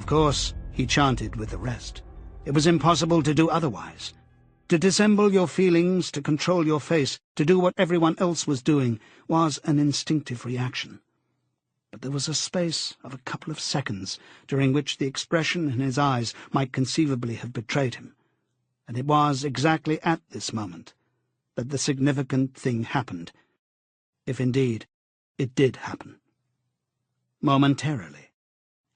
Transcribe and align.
Of 0.00 0.06
course, 0.06 0.54
he 0.72 0.86
chanted 0.86 1.36
with 1.36 1.50
the 1.50 1.58
rest. 1.58 2.00
It 2.46 2.52
was 2.52 2.66
impossible 2.66 3.22
to 3.22 3.34
do 3.34 3.50
otherwise. 3.50 4.14
To 4.68 4.78
dissemble 4.78 5.30
your 5.30 5.46
feelings, 5.46 6.10
to 6.12 6.22
control 6.22 6.66
your 6.66 6.80
face, 6.80 7.20
to 7.36 7.44
do 7.44 7.58
what 7.58 7.74
everyone 7.76 8.14
else 8.16 8.46
was 8.46 8.62
doing, 8.62 8.98
was 9.28 9.58
an 9.64 9.78
instinctive 9.78 10.46
reaction. 10.46 11.00
But 11.90 12.00
there 12.00 12.10
was 12.10 12.28
a 12.28 12.34
space 12.34 12.96
of 13.04 13.12
a 13.12 13.18
couple 13.18 13.50
of 13.50 13.60
seconds 13.60 14.18
during 14.48 14.72
which 14.72 14.96
the 14.96 15.06
expression 15.06 15.70
in 15.70 15.80
his 15.80 15.98
eyes 15.98 16.32
might 16.50 16.72
conceivably 16.72 17.34
have 17.34 17.52
betrayed 17.52 17.96
him, 17.96 18.16
and 18.88 18.96
it 18.96 19.04
was 19.04 19.44
exactly 19.44 20.00
at 20.00 20.22
this 20.30 20.50
moment 20.50 20.94
that 21.56 21.68
the 21.68 21.76
significant 21.76 22.54
thing 22.54 22.84
happened, 22.84 23.32
if 24.24 24.40
indeed 24.40 24.86
it 25.36 25.54
did 25.54 25.76
happen. 25.76 26.20
Momentarily, 27.42 28.30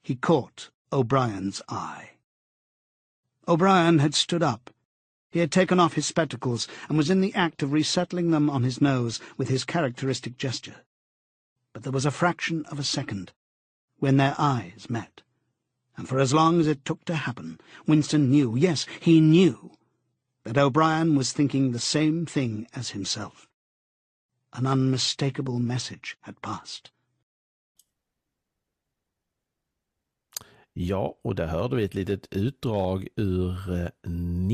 he 0.01 0.15
caught 0.15 0.71
O'Brien's 0.91 1.61
eye. 1.67 2.11
O'Brien 3.47 3.99
had 3.99 4.15
stood 4.15 4.41
up. 4.41 4.73
He 5.29 5.39
had 5.39 5.51
taken 5.51 5.79
off 5.79 5.93
his 5.93 6.05
spectacles 6.05 6.67
and 6.87 6.97
was 6.97 7.09
in 7.09 7.21
the 7.21 7.33
act 7.33 7.61
of 7.61 7.73
resettling 7.73 8.31
them 8.31 8.49
on 8.49 8.63
his 8.63 8.79
nose 8.79 9.19
with 9.37 9.49
his 9.49 9.65
characteristic 9.65 10.37
gesture. 10.37 10.85
But 11.73 11.83
there 11.83 11.91
was 11.91 12.05
a 12.05 12.11
fraction 12.11 12.65
of 12.67 12.79
a 12.79 12.83
second 12.83 13.33
when 13.97 14.17
their 14.17 14.35
eyes 14.37 14.87
met, 14.89 15.21
and 15.97 16.07
for 16.07 16.19
as 16.19 16.33
long 16.33 16.59
as 16.59 16.67
it 16.67 16.85
took 16.85 17.03
to 17.05 17.15
happen, 17.15 17.59
Winston 17.85 18.29
knew, 18.29 18.55
yes, 18.55 18.85
he 18.99 19.19
knew, 19.19 19.71
that 20.43 20.57
O'Brien 20.57 21.15
was 21.15 21.33
thinking 21.33 21.71
the 21.71 21.79
same 21.79 22.25
thing 22.25 22.67
as 22.73 22.91
himself. 22.91 23.49
An 24.53 24.65
unmistakable 24.65 25.59
message 25.59 26.17
had 26.21 26.41
passed. 26.41 26.91
Ja, 30.77 31.19
och 31.23 31.35
där 31.35 31.47
hörde 31.47 31.75
vi 31.75 31.83
ett 31.83 31.95
litet 31.95 32.27
utdrag 32.31 33.07
ur 33.15 33.73
eh, 33.73 33.87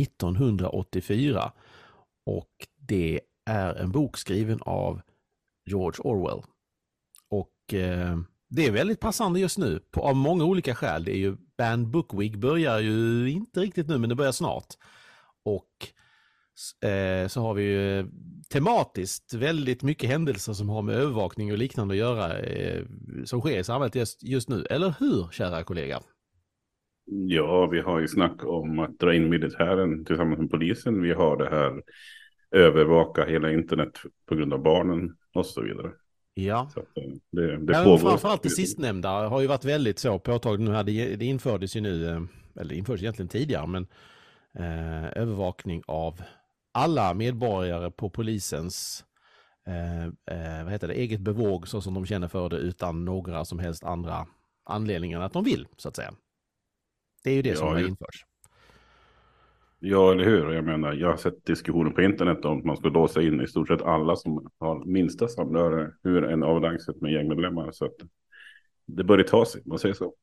1984. 0.02 1.52
Och 2.26 2.52
det 2.76 3.22
är 3.46 3.76
en 3.76 3.92
bok 3.92 4.18
skriven 4.18 4.60
av 4.62 5.02
George 5.70 6.02
Orwell. 6.04 6.44
Och 7.30 7.74
eh, 7.74 8.20
det 8.50 8.68
är 8.68 8.72
väldigt 8.72 9.00
passande 9.00 9.40
just 9.40 9.58
nu 9.58 9.80
på, 9.92 10.02
av 10.02 10.16
många 10.16 10.44
olika 10.44 10.76
skäl. 10.76 11.04
Det 11.04 11.12
är 11.12 11.18
ju 11.18 11.38
Band 11.58 11.88
Book 11.88 12.14
Week 12.14 12.36
börjar 12.36 12.80
ju 12.80 13.30
inte 13.32 13.60
riktigt 13.60 13.88
nu 13.88 13.98
men 13.98 14.10
det 14.10 14.16
börjar 14.16 14.32
snart. 14.32 14.68
Och 15.46 15.88
eh, 16.90 17.28
så 17.28 17.42
har 17.42 17.54
vi 17.54 17.64
ju 17.64 18.00
eh, 18.00 18.06
tematiskt 18.50 19.34
väldigt 19.34 19.84
mycket 19.84 20.10
händelser 20.10 20.54
som 20.54 20.70
har 20.70 20.82
med 20.82 20.96
övervakning 20.96 21.52
och 21.52 21.58
liknande 21.58 21.94
att 21.94 21.98
göra 21.98 22.40
eh, 22.40 22.86
som 23.26 23.42
sker 23.42 23.60
i 23.60 23.64
samhället 23.64 23.96
just, 23.96 24.24
just 24.24 24.50
nu. 24.50 24.66
Eller 24.70 24.94
hur, 25.00 25.28
kära 25.32 25.64
kollega? 25.64 26.02
Ja, 27.06 27.68
vi 27.68 27.80
har 27.80 28.00
ju 28.00 28.08
snack 28.08 28.46
om 28.46 28.80
att 28.80 29.00
dra 29.00 29.16
in 29.16 29.30
militären 29.30 30.06
tillsammans 30.06 30.40
med 30.40 30.52
polisen. 30.52 31.02
Vi 31.02 31.14
har 31.14 31.38
det 31.38 31.50
här 31.50 31.82
övervaka 32.52 33.26
hela 33.26 33.52
internet 33.52 34.00
på 34.26 34.36
grund 34.36 34.54
av 34.54 34.64
barnen 34.64 35.18
och 35.34 35.46
så 35.46 35.62
vidare. 35.62 35.92
Ja. 36.34 36.70
Så 36.74 36.80
eh, 36.80 37.14
det, 37.32 37.58
det 37.58 37.74
ja, 37.74 37.98
Framförallt 37.98 38.44
det 38.44 38.50
sistnämnda 38.50 39.28
har 39.28 39.42
ju 39.42 39.48
varit 39.48 39.66
väldigt 39.66 40.00
så 40.00 40.20
påtagligt 40.20 40.70
nu. 40.70 40.84
Det, 40.84 41.16
det 41.16 41.26
infördes 41.26 41.76
ju 41.76 41.82
nu, 41.82 42.10
eh, 42.10 42.22
eller 42.56 42.76
infördes 42.76 43.02
egentligen 43.02 43.30
tidigare, 43.30 43.68
men 43.68 43.88
eh, 44.58 45.22
övervakning 45.22 45.84
av 45.88 46.22
alla 46.72 47.14
medborgare 47.14 47.92
på 47.92 48.09
polisens 48.09 49.06
eh, 49.68 50.06
eh, 50.06 50.64
vad 50.64 50.72
heter 50.72 50.88
det, 50.88 50.94
eget 50.94 51.22
bevåg 51.22 51.68
så 51.68 51.81
som 51.81 51.94
de 51.94 52.06
känner 52.06 52.28
för 52.28 52.50
det 52.50 52.58
utan 52.58 53.06
några 53.06 53.46
som 53.46 53.59
helst 53.59 53.84
andra 53.84 54.28
anledningar 54.66 55.18
än 55.18 55.25
att 55.25 55.34
de 55.34 55.44
vill, 55.44 55.68
så 55.78 55.90
att 55.90 55.96
säga. 55.96 56.14
Det 57.24 57.32
är 57.32 57.36
ju 57.36 57.42
det 57.42 57.50
ja, 57.50 57.56
som 57.56 57.68
har 57.68 57.80
införts. 57.80 58.26
Ja, 59.80 60.12
eller 60.12 60.24
hur? 60.24 60.52
Jag 60.52 60.64
menar, 60.64 60.94
jag 60.94 61.09
har 61.09 61.18
sett 61.18 61.46
diskussioner 61.46 61.92
på 61.92 62.02
internet 62.02 62.46
om 62.46 62.58
att 62.58 62.66
man 62.66 62.78
ska 62.78 62.90
låsa 62.90 63.22
in 63.22 63.42
i 63.42 63.48
stort 63.48 63.68
sett 63.68 63.82
alla 63.82 64.16
som 64.16 64.52
har 64.59 64.86
minsta 64.86 65.28
samröre 65.28 65.92
hur 66.04 66.24
en 66.24 66.44
avlägset 66.44 67.02
med 67.02 67.12
gängmedlemmar. 67.12 67.72
Så 67.72 67.86
att 67.86 67.96
det 68.86 69.04
börjar 69.04 69.28
ta 69.28 69.46
sig, 69.46 69.62
man 69.66 69.80
säger 69.80 69.96
så. 69.96 70.14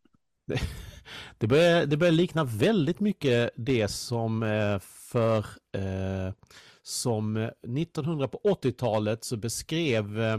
Det 1.39 1.47
börjar, 1.47 1.87
det 1.87 1.97
börjar 1.97 2.13
likna 2.13 2.45
väldigt 2.45 3.01
mycket 3.01 3.51
det 3.57 3.89
som 3.89 4.43
eh, 4.43 4.79
för 4.81 5.39
eh, 5.73 6.33
som 6.83 7.37
1900 7.37 8.29
på 8.29 8.39
80-talet 8.39 9.25
så 9.25 9.37
beskrev 9.37 10.21
eh, 10.21 10.39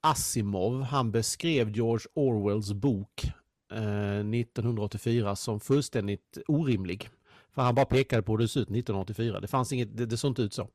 Asimov, 0.00 0.82
han 0.82 1.10
beskrev 1.10 1.70
George 1.70 2.06
Orwells 2.14 2.72
bok 2.72 3.32
1984 3.70 5.36
som 5.36 5.60
fullständigt 5.60 6.38
orimlig. 6.48 7.08
För 7.54 7.62
han 7.62 7.74
bara 7.74 7.86
pekade 7.86 8.22
på 8.22 8.32
hur 8.32 8.38
det 8.38 8.48
såg 8.48 8.60
ut 8.60 8.68
1984. 8.68 9.40
Det 9.40 9.48
fanns 9.48 9.72
inget, 9.72 9.96
det, 9.96 10.06
det 10.06 10.16
såg 10.16 10.30
inte 10.30 10.42
ut 10.42 10.52
så. 10.52 10.68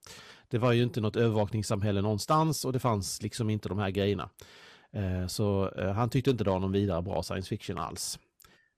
Det 0.49 0.57
var 0.57 0.71
ju 0.71 0.83
inte 0.83 1.01
något 1.01 1.15
övervakningssamhälle 1.15 2.01
någonstans 2.01 2.65
och 2.65 2.73
det 2.73 2.79
fanns 2.79 3.21
liksom 3.21 3.49
inte 3.49 3.69
de 3.69 3.77
här 3.77 3.89
grejerna. 3.89 4.29
Så 5.27 5.71
han 5.95 6.09
tyckte 6.09 6.31
inte 6.31 6.43
det 6.43 6.49
var 6.49 6.59
någon 6.59 6.71
vidare 6.71 7.01
bra 7.01 7.23
science 7.23 7.49
fiction 7.49 7.77
alls. 7.77 8.19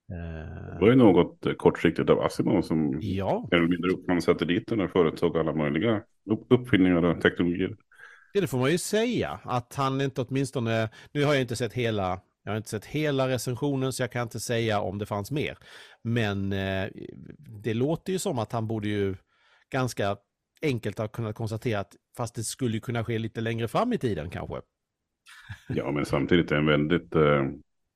Det 0.07 0.77
var 0.81 0.89
ju 0.89 0.95
något 0.95 1.57
kortsiktigt 1.57 2.09
av 2.09 2.19
Asimov 2.19 2.61
som 2.61 2.99
ja. 3.01 3.47
mer 3.51 3.57
eller 3.57 3.67
mindre 3.67 3.91
uppfann 3.91 4.21
satelliterna 4.21 4.83
och 4.83 4.91
företag 4.91 5.37
alla 5.37 5.53
möjliga 5.53 6.01
uppfinningar 6.49 7.03
och 7.03 7.21
teknologier. 7.21 7.75
Ja, 8.33 8.41
det 8.41 8.47
får 8.47 8.57
man 8.57 8.71
ju 8.71 8.77
säga. 8.77 9.39
Att 9.43 9.75
han 9.75 10.01
inte 10.01 10.21
åtminstone, 10.21 10.89
nu 11.11 11.23
har 11.23 11.33
jag 11.33 11.41
inte 11.41 11.55
sett 11.55 11.73
hela, 11.73 12.19
jag 12.45 12.51
har 12.51 12.57
inte 12.57 12.69
sett 12.69 12.85
hela 12.85 13.27
recensionen 13.27 13.93
så 13.93 14.03
jag 14.03 14.11
kan 14.11 14.23
inte 14.23 14.39
säga 14.39 14.79
om 14.79 14.97
det 14.97 15.05
fanns 15.05 15.31
mer. 15.31 15.57
Men 16.01 16.53
eh, 16.53 16.89
det 17.63 17.73
låter 17.73 18.13
ju 18.13 18.19
som 18.19 18.39
att 18.39 18.51
han 18.51 18.67
borde 18.67 18.87
ju 18.87 19.15
ganska 19.71 20.17
enkelt 20.61 20.97
ha 20.97 21.07
kunnat 21.07 21.35
konstatera 21.35 21.79
att 21.79 21.95
fast 22.17 22.35
det 22.35 22.43
skulle 22.43 22.79
kunna 22.79 23.03
ske 23.03 23.19
lite 23.19 23.41
längre 23.41 23.67
fram 23.67 23.93
i 23.93 23.97
tiden 23.97 24.29
kanske. 24.29 24.61
Ja, 25.69 25.91
men 25.91 26.05
samtidigt 26.05 26.51
är 26.51 26.55
en 26.55 26.65
väldigt 26.65 27.15
eh, 27.15 27.43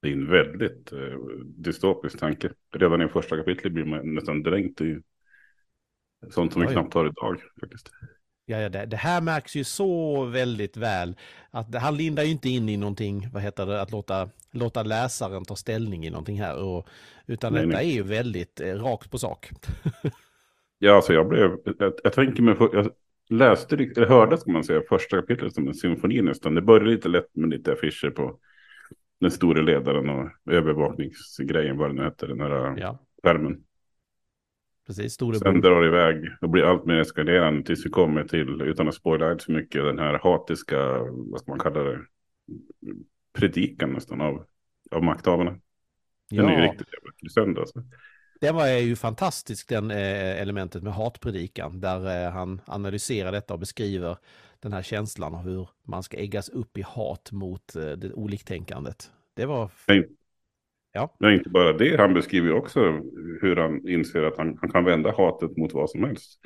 det 0.02 0.08
är 0.10 0.14
en 0.14 0.30
väldigt 0.30 0.92
eh, 0.92 1.20
dystopisk 1.46 2.20
tanke. 2.20 2.52
Redan 2.76 3.02
i 3.02 3.08
första 3.08 3.38
kapitlet 3.38 3.74
blir 3.74 3.86
man 3.86 4.16
nästan 4.16 4.44
dränkt 4.44 4.82
i 4.82 5.02
sånt 6.30 6.54
som 6.54 6.62
vi 6.62 6.68
knappt 6.68 6.94
har 6.94 7.06
idag. 7.06 7.42
Faktiskt. 7.60 7.92
Ja, 8.50 8.62
ja 8.62 8.70
det, 8.70 8.86
det, 8.86 8.98
här 8.98 9.22
märks 9.22 9.56
ju 9.56 9.64
så 9.64 10.24
väldigt 10.26 10.78
väl. 10.78 11.16
Att 11.52 11.76
han 11.76 11.98
lindar 11.98 12.24
ju 12.24 12.32
inte 12.32 12.50
in 12.50 12.70
i 12.70 12.78
någonting, 12.78 13.30
vad 13.34 13.44
heter 13.44 13.66
det, 13.66 13.82
att 13.82 13.92
låta, 13.92 14.30
låta 14.52 14.84
läsaren 14.84 15.46
ta 15.46 15.56
ställning 15.56 16.06
i 16.06 16.10
någonting 16.10 16.42
här. 16.42 16.64
Och, 16.64 16.88
utan 17.26 17.54
nej, 17.54 17.66
detta 17.66 17.78
nej. 17.78 17.90
är 17.90 17.94
ju 17.94 18.04
väldigt 18.04 18.62
eh, 18.62 18.74
rakt 18.74 19.12
på 19.12 19.18
sak. 19.18 19.50
ja, 20.80 20.96
alltså 20.96 21.14
jag 21.14 21.28
blev, 21.28 21.58
jag, 21.80 21.94
jag 22.04 22.14
tänker 22.14 22.44
mig, 22.44 22.56
jag 22.60 22.92
läste, 23.30 23.76
eller 23.76 24.08
hörde 24.08 24.38
ska 24.38 24.52
man 24.52 24.64
säga, 24.64 24.82
första 24.90 25.18
kapitlet 25.18 25.54
som 25.54 25.68
en 25.68 25.74
symfoni 25.74 26.22
nästan. 26.22 26.56
Det 26.56 26.62
började 26.62 26.90
lite 26.90 27.10
lätt 27.10 27.36
med 27.36 27.50
lite 27.50 27.74
affischer 27.74 28.10
på 28.10 28.40
den 29.20 29.32
store 29.32 29.62
ledaren 29.62 30.10
och 30.10 30.54
övervakningsgrejen, 30.54 31.78
vad 31.78 31.90
det 31.90 31.94
nu 31.94 32.04
heter, 32.04 32.28
den 32.28 32.40
här 32.40 32.78
ja. 32.78 33.00
skärmen. 33.24 33.64
Precis, 34.90 35.18
Sen 35.18 35.62
drar 35.62 35.82
det 35.82 35.88
iväg 35.88 36.32
och 36.42 36.50
blir 36.50 36.64
allt 36.64 36.86
mer 36.86 37.00
eskalerande 37.00 37.64
tills 37.64 37.86
vi 37.86 37.90
kommer 37.90 38.24
till, 38.24 38.62
utan 38.62 38.88
att 38.88 38.96
spoila 38.96 39.30
allt 39.30 39.44
för 39.44 39.54
mycket, 39.54 39.84
den 39.84 40.00
här 40.00 40.20
hatiska, 40.24 40.78
vad 41.10 41.40
ska 41.40 41.52
man 41.52 41.60
kalla 41.60 41.84
det, 41.84 42.00
predikan 43.34 43.94
nästan 43.94 44.22
av, 44.22 44.46
av 44.92 45.04
makthavarna. 45.04 45.52
Den 45.52 45.60
ja. 46.30 46.52
är 46.52 46.62
ju 46.62 46.68
riktigt 46.68 46.88
jävla 46.94 47.30
sönder. 47.30 47.62
Alltså. 47.62 47.84
Det 48.42 48.52
var 48.52 48.68
ju 48.68 48.96
fantastiskt, 48.96 49.70
den 49.70 49.92
eh, 49.92 50.42
elementet 50.42 50.84
med 50.84 50.94
hatpredikan, 50.94 51.80
där 51.80 52.26
eh, 52.26 52.32
han 52.32 52.62
analyserar 52.66 53.32
detta 53.32 53.54
och 53.54 53.60
beskriver 53.60 54.18
den 54.60 54.74
här 54.74 54.82
känslan 54.82 55.36
av 55.36 55.42
hur 55.42 55.70
man 55.84 56.04
ska 56.04 56.18
äggas 56.18 56.50
upp 56.50 56.78
i 56.78 56.82
hat 56.82 57.32
mot 57.32 57.76
eh, 57.76 57.92
det 57.92 58.14
oliktänkandet. 58.14 59.12
Det 59.34 59.46
var... 59.46 59.72
Nej. 59.88 60.10
Ja. 60.92 61.16
Men 61.20 61.34
inte 61.34 61.50
bara 61.50 61.74
det, 61.74 61.98
han 61.98 62.14
beskriver 62.14 62.54
också 62.54 62.80
hur 63.42 63.56
han 63.56 63.88
inser 63.88 64.24
att 64.24 64.38
han, 64.38 64.58
han 64.62 64.72
kan 64.72 64.86
vända 64.86 65.12
hatet 65.18 65.58
mot 65.58 65.74
vad 65.74 65.90
som 65.90 66.04
helst. 66.04 66.40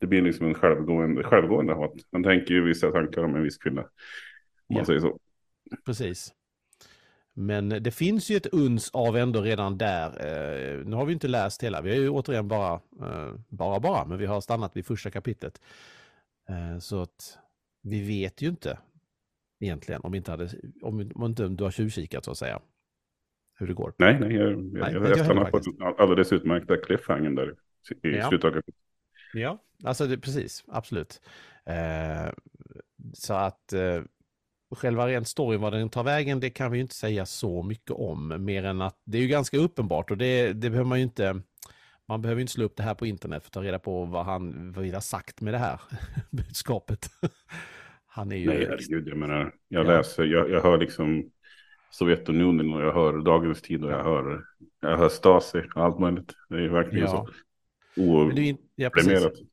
Det 0.00 0.06
blir 0.06 0.22
liksom 0.22 0.46
en 0.46 0.54
självgående, 0.54 1.24
självgående 1.24 1.74
hat. 1.74 1.94
Han 2.12 2.22
tänker 2.22 2.54
ju 2.54 2.64
vissa 2.64 2.90
tankar 2.90 3.24
om 3.24 3.36
en 3.36 3.42
viss 3.42 3.58
kvinna. 3.58 3.82
Om 3.82 3.88
ja. 4.66 4.76
man 4.76 4.86
säger 4.86 5.00
så. 5.00 5.18
Precis. 5.86 6.32
Men 7.34 7.68
det 7.68 7.90
finns 7.90 8.30
ju 8.30 8.36
ett 8.36 8.46
uns 8.46 8.90
av 8.90 9.16
ändå 9.16 9.40
redan 9.42 9.78
där. 9.78 10.06
Eh, 10.06 10.86
nu 10.86 10.96
har 10.96 11.04
vi 11.04 11.12
inte 11.12 11.28
läst 11.28 11.64
hela, 11.64 11.80
vi 11.80 11.90
har 11.90 11.96
ju 11.96 12.08
återigen 12.08 12.48
bara, 12.48 12.74
eh, 12.74 13.34
bara 13.48 13.80
bara, 13.80 14.04
men 14.04 14.18
vi 14.18 14.26
har 14.26 14.40
stannat 14.40 14.76
vid 14.76 14.86
första 14.86 15.10
kapitlet. 15.10 15.60
Eh, 16.48 16.78
så 16.78 17.02
att 17.02 17.38
vi 17.82 18.06
vet 18.06 18.42
ju 18.42 18.48
inte 18.48 18.78
egentligen 19.60 20.00
om, 20.04 20.14
inte 20.14 20.30
hade, 20.30 20.48
om, 20.82 21.10
om 21.14 21.24
inte 21.24 21.48
du 21.48 21.64
har 21.64 21.70
tjuvkikat 21.70 22.24
så 22.24 22.30
att 22.30 22.38
säga. 22.38 22.60
Hur 23.58 23.66
det 23.66 23.74
går. 23.74 23.94
Nej, 23.98 24.20
nej, 24.20 24.34
jag, 24.34 24.58
nej, 24.58 24.92
jag, 24.92 25.08
jag 25.08 25.18
stannar 25.18 25.50
på 25.50 25.60
alldeles 25.98 26.32
utmärkta 26.32 26.76
cliffhanger 26.76 27.30
där 27.30 27.54
i 28.02 28.16
ja. 28.16 28.28
slutet 28.28 28.44
av 28.44 28.50
kapitlet. 28.50 28.76
Ja, 29.32 29.58
alltså 29.84 30.06
det, 30.06 30.18
precis, 30.18 30.64
absolut. 30.68 31.20
Eh, 31.66 32.32
så 33.12 33.34
att 33.34 33.72
eh, 33.72 34.02
själva 34.76 35.08
rent 35.08 35.28
storyn, 35.28 35.60
vad 35.60 35.72
den 35.72 35.88
tar 35.88 36.04
vägen, 36.04 36.40
det 36.40 36.50
kan 36.50 36.70
vi 36.70 36.78
ju 36.78 36.82
inte 36.82 36.94
säga 36.94 37.26
så 37.26 37.62
mycket 37.62 37.90
om. 37.90 38.44
Mer 38.44 38.64
än 38.64 38.82
att 38.82 39.02
det 39.04 39.18
är 39.18 39.22
ju 39.22 39.28
ganska 39.28 39.58
uppenbart 39.58 40.10
och 40.10 40.18
det, 40.18 40.52
det 40.52 40.70
behöver 40.70 40.88
man 40.88 40.98
ju 40.98 41.04
inte 41.04 41.42
man 42.08 42.22
behöver 42.22 42.40
inte 42.40 42.52
slå 42.52 42.64
upp 42.64 42.76
det 42.76 42.82
här 42.82 42.94
på 42.94 43.06
internet 43.06 43.42
för 43.42 43.48
att 43.48 43.52
ta 43.52 43.62
reda 43.62 43.78
på 43.78 44.04
vad 44.04 44.24
han 44.24 44.72
vad 44.72 44.84
vi 44.84 44.90
har 44.90 45.00
sagt 45.00 45.40
med 45.40 45.54
det 45.54 45.58
här 45.58 45.80
budskapet. 46.30 47.10
Han 48.06 48.32
är 48.32 48.36
ju... 48.36 48.46
Nej, 48.46 48.66
herregud, 48.68 49.08
jag 49.08 49.16
menar, 49.16 49.54
jag 49.68 49.86
ja. 49.86 49.88
läser, 49.88 50.24
jag, 50.24 50.50
jag 50.50 50.62
hör 50.62 50.78
liksom 50.78 51.30
Sovjetunionen 51.90 52.72
och 52.72 52.82
jag 52.82 52.92
hör 52.92 53.18
Dagens 53.18 53.62
Tid 53.62 53.84
och 53.84 53.90
jag 53.90 54.04
hör, 54.04 54.44
jag 54.80 54.96
hör 54.96 55.08
Stasi 55.08 55.62
och 55.74 55.84
allt 55.84 55.98
möjligt. 55.98 56.34
Det 56.48 56.56
är 56.56 56.68
verkligen 56.68 57.06
ja. 57.06 57.26
så 57.94 58.02
opremiserat. 58.02 59.32
Ja, 59.36 59.44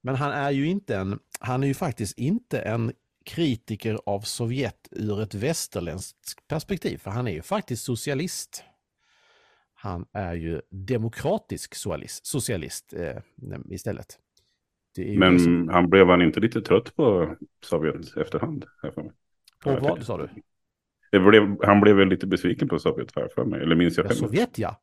Men 0.00 0.14
han 0.14 0.32
är 0.32 0.50
ju 0.50 0.66
inte 0.66 0.96
en, 0.96 1.18
han 1.40 1.62
är 1.62 1.66
ju 1.66 1.74
faktiskt 1.74 2.18
inte 2.18 2.58
en 2.58 2.92
kritiker 3.24 3.98
av 4.06 4.20
Sovjet 4.20 4.88
ur 4.90 5.22
ett 5.22 5.34
västerländskt 5.34 6.48
perspektiv, 6.48 6.98
för 6.98 7.10
han 7.10 7.26
är 7.26 7.32
ju 7.32 7.42
faktiskt 7.42 7.84
socialist. 7.84 8.64
Han 9.74 10.06
är 10.12 10.34
ju 10.34 10.60
demokratisk 10.70 11.74
socialist, 11.74 12.26
socialist 12.26 12.94
eh, 12.94 13.22
istället. 13.70 14.18
Men 14.96 15.32
liksom... 15.32 15.68
han 15.68 15.90
blev 15.90 16.06
han 16.06 16.22
inte 16.22 16.40
lite 16.40 16.60
trött 16.60 16.96
på 16.96 17.36
Sovjet 17.64 18.16
efterhand? 18.16 18.64
På 19.62 19.78
vad 19.80 20.04
sa 20.04 20.18
du? 20.18 20.28
Blev, 21.18 21.56
han 21.64 21.80
blev 21.80 21.96
väl 21.96 22.08
lite 22.08 22.26
besviken 22.26 22.68
på 22.68 22.78
Sovjet 22.78 23.16
här 23.16 23.28
för 23.34 23.44
mig, 23.44 23.62
eller 23.62 23.76
minns 23.76 23.96
jag 23.96 24.06
ja, 24.06 24.14
Sovjet 24.14 24.58
ja. 24.58 24.80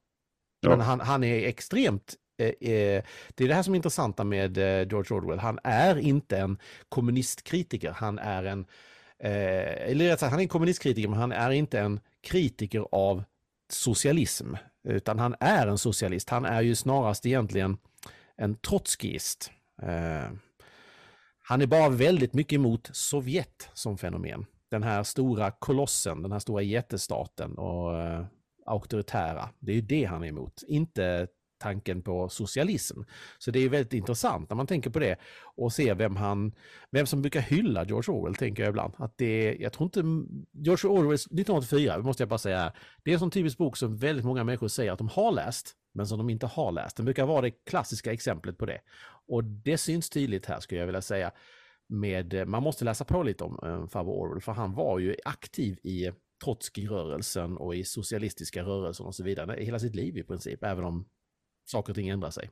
ja. 0.61 0.69
Men 0.69 0.79
han, 0.79 0.99
han 0.99 1.23
är 1.23 1.47
extremt 1.47 2.15
eh, 2.37 2.47
eh, 2.47 3.03
det 3.35 3.43
är 3.43 3.47
det 3.47 3.53
här 3.53 3.63
som 3.63 3.73
är 3.73 3.75
intressanta 3.75 4.23
med 4.23 4.57
eh, 4.57 4.87
George 4.87 5.17
Orwell. 5.17 5.39
Han 5.39 5.59
är 5.63 5.99
inte 5.99 6.37
en 6.37 6.57
kommunistkritiker. 6.89 7.91
Han 7.91 8.19
är 8.19 8.43
en, 8.43 8.65
eller 9.21 10.05
rätt 10.05 10.19
sagt, 10.19 10.31
han 10.31 10.39
är 10.39 10.43
en 10.43 10.49
kommunistkritiker, 10.49 11.09
men 11.09 11.19
han 11.19 11.31
är 11.31 11.51
inte 11.51 11.79
en 11.79 11.99
kritiker 12.27 12.85
av 12.91 13.23
socialism. 13.71 14.53
Utan 14.87 15.19
han 15.19 15.35
är 15.39 15.67
en 15.67 15.77
socialist. 15.77 16.29
Han 16.29 16.45
är 16.45 16.61
ju 16.61 16.75
snarast 16.75 17.25
egentligen 17.25 17.77
en 18.37 18.55
trotskist. 18.55 19.51
Han 21.43 21.61
är 21.61 21.65
bara 21.65 21.89
väldigt 21.89 22.33
mycket 22.33 22.55
emot 22.55 22.89
Sovjet 22.93 23.69
som 23.73 23.97
fenomen 23.97 24.45
den 24.69 24.83
här 24.83 25.03
stora 25.03 25.51
kolossen, 25.51 26.21
den 26.21 26.31
här 26.31 26.39
stora 26.39 26.61
jättestaten 26.61 27.57
och 27.57 28.01
eh, 28.01 28.25
auktoritära. 28.65 29.49
Det 29.59 29.71
är 29.71 29.75
ju 29.75 29.81
det 29.81 30.05
han 30.05 30.23
är 30.23 30.27
emot, 30.27 30.63
inte 30.67 31.27
tanken 31.59 32.01
på 32.01 32.29
socialism. 32.29 33.01
Så 33.37 33.51
det 33.51 33.59
är 33.59 33.69
väldigt 33.69 33.93
intressant 33.93 34.49
när 34.49 34.57
man 34.57 34.67
tänker 34.67 34.89
på 34.89 34.99
det 34.99 35.17
och 35.55 35.73
ser 35.73 35.95
vem 35.95 36.15
han, 36.15 36.55
vem 36.91 37.05
som 37.05 37.21
brukar 37.21 37.41
hylla 37.41 37.85
George 37.85 38.13
Orwell, 38.15 38.35
tänker 38.35 38.63
jag 38.63 38.69
ibland. 38.69 38.93
Att 38.97 39.17
det, 39.17 39.57
jag 39.59 39.73
tror 39.73 39.85
inte, 39.85 39.99
George 40.51 40.89
Orwells 40.89 41.25
1984, 41.25 41.97
måste 41.97 42.23
jag 42.23 42.29
bara 42.29 42.37
säga, 42.37 42.73
det 43.03 43.11
är 43.11 43.13
en 43.13 43.19
sån 43.19 43.31
typisk 43.31 43.57
bok 43.57 43.77
som 43.77 43.97
väldigt 43.97 44.25
många 44.25 44.43
människor 44.43 44.67
säger 44.67 44.91
att 44.91 44.97
de 44.97 45.07
har 45.09 45.31
läst, 45.31 45.75
men 45.93 46.07
som 46.07 46.17
de 46.17 46.29
inte 46.29 46.47
har 46.47 46.71
läst. 46.71 46.97
Den 46.97 47.05
brukar 47.05 47.25
vara 47.25 47.41
det 47.41 47.51
klassiska 47.51 48.13
exemplet 48.13 48.57
på 48.57 48.65
det. 48.65 48.81
Och 49.27 49.43
det 49.43 49.77
syns 49.77 50.09
tydligt 50.09 50.45
här, 50.45 50.59
skulle 50.59 50.79
jag 50.79 50.85
vilja 50.85 51.01
säga 51.01 51.31
med, 51.89 52.47
man 52.47 52.63
måste 52.63 52.85
läsa 52.85 53.05
på 53.05 53.23
lite 53.23 53.43
om 53.43 53.59
eh, 53.63 53.87
farbror 53.87 54.13
Orwell, 54.13 54.41
för 54.41 54.51
han 54.51 54.73
var 54.73 54.99
ju 54.99 55.15
aktiv 55.25 55.77
i 55.83 56.11
Trotskij-rörelsen 56.43 57.57
och 57.57 57.75
i 57.75 57.83
socialistiska 57.83 58.63
rörelser 58.63 59.05
och 59.05 59.15
så 59.15 59.23
vidare 59.23 59.63
hela 59.63 59.79
sitt 59.79 59.95
liv 59.95 60.17
i 60.17 60.23
princip, 60.23 60.63
även 60.63 60.83
om 60.83 61.05
saker 61.65 61.91
och 61.91 61.95
ting 61.95 62.09
ändrar 62.09 62.29
sig. 62.29 62.49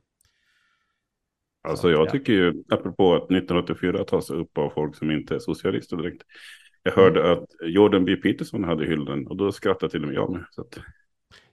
Alltså 1.62 1.90
jag 1.90 2.10
tycker 2.10 2.32
ju, 2.32 2.64
apropå 2.68 3.14
att 3.14 3.22
1984 3.22 4.04
tas 4.04 4.30
upp 4.30 4.58
av 4.58 4.70
folk 4.70 4.96
som 4.96 5.10
inte 5.10 5.34
är 5.34 5.38
socialister 5.38 5.96
direkt. 5.96 6.22
Jag 6.82 6.92
hörde 6.92 7.20
mm. 7.20 7.32
att 7.32 7.48
Jordan 7.62 8.04
B. 8.04 8.16
Peterson 8.16 8.64
hade 8.64 8.86
hyllan 8.86 9.26
och 9.26 9.36
då 9.36 9.52
skrattade 9.52 9.90
till 9.90 10.02
och 10.02 10.08
med 10.08 10.16
jag 10.16 10.32
med. 10.32 10.44
Att... 10.56 10.78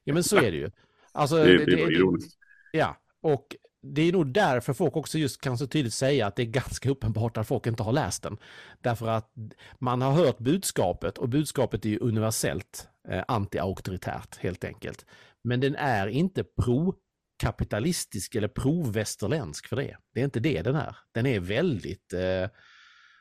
Ja 0.03 0.13
men 0.13 0.23
så 0.23 0.37
är 0.37 0.51
det 0.51 0.57
ju. 0.57 0.69
Alltså, 1.11 1.35
det, 1.35 1.57
det, 1.57 1.65
det 1.65 1.83
var 1.83 1.91
ironiskt. 1.91 2.39
Ja, 2.71 2.97
och 3.21 3.55
det 3.93 4.01
är 4.01 4.11
nog 4.11 4.33
därför 4.33 4.73
folk 4.73 4.95
också 4.95 5.17
just 5.17 5.41
kan 5.41 5.57
så 5.57 5.67
tydligt 5.67 5.93
säga 5.93 6.27
att 6.27 6.35
det 6.35 6.43
är 6.43 6.45
ganska 6.45 6.89
uppenbart 6.89 7.37
att 7.37 7.47
folk 7.47 7.67
inte 7.67 7.83
har 7.83 7.93
läst 7.93 8.23
den. 8.23 8.37
Därför 8.81 9.07
att 9.07 9.33
man 9.79 10.01
har 10.01 10.11
hört 10.11 10.37
budskapet 10.37 11.17
och 11.17 11.29
budskapet 11.29 11.85
är 11.85 11.89
ju 11.89 11.99
universellt 11.99 12.87
eh, 13.07 13.23
anti-auktoritärt 13.27 14.37
helt 14.39 14.63
enkelt. 14.63 15.05
Men 15.43 15.59
den 15.59 15.75
är 15.75 16.07
inte 16.07 16.43
pro-kapitalistisk 16.43 18.35
eller 18.35 18.47
pro-västerländsk 18.47 19.67
för 19.67 19.75
det. 19.75 19.97
Det 20.13 20.19
är 20.19 20.25
inte 20.25 20.39
det 20.39 20.61
den 20.61 20.75
är. 20.75 20.97
Den 21.11 21.25
är 21.25 21.39
väldigt, 21.39 22.13
eh, 22.13 22.49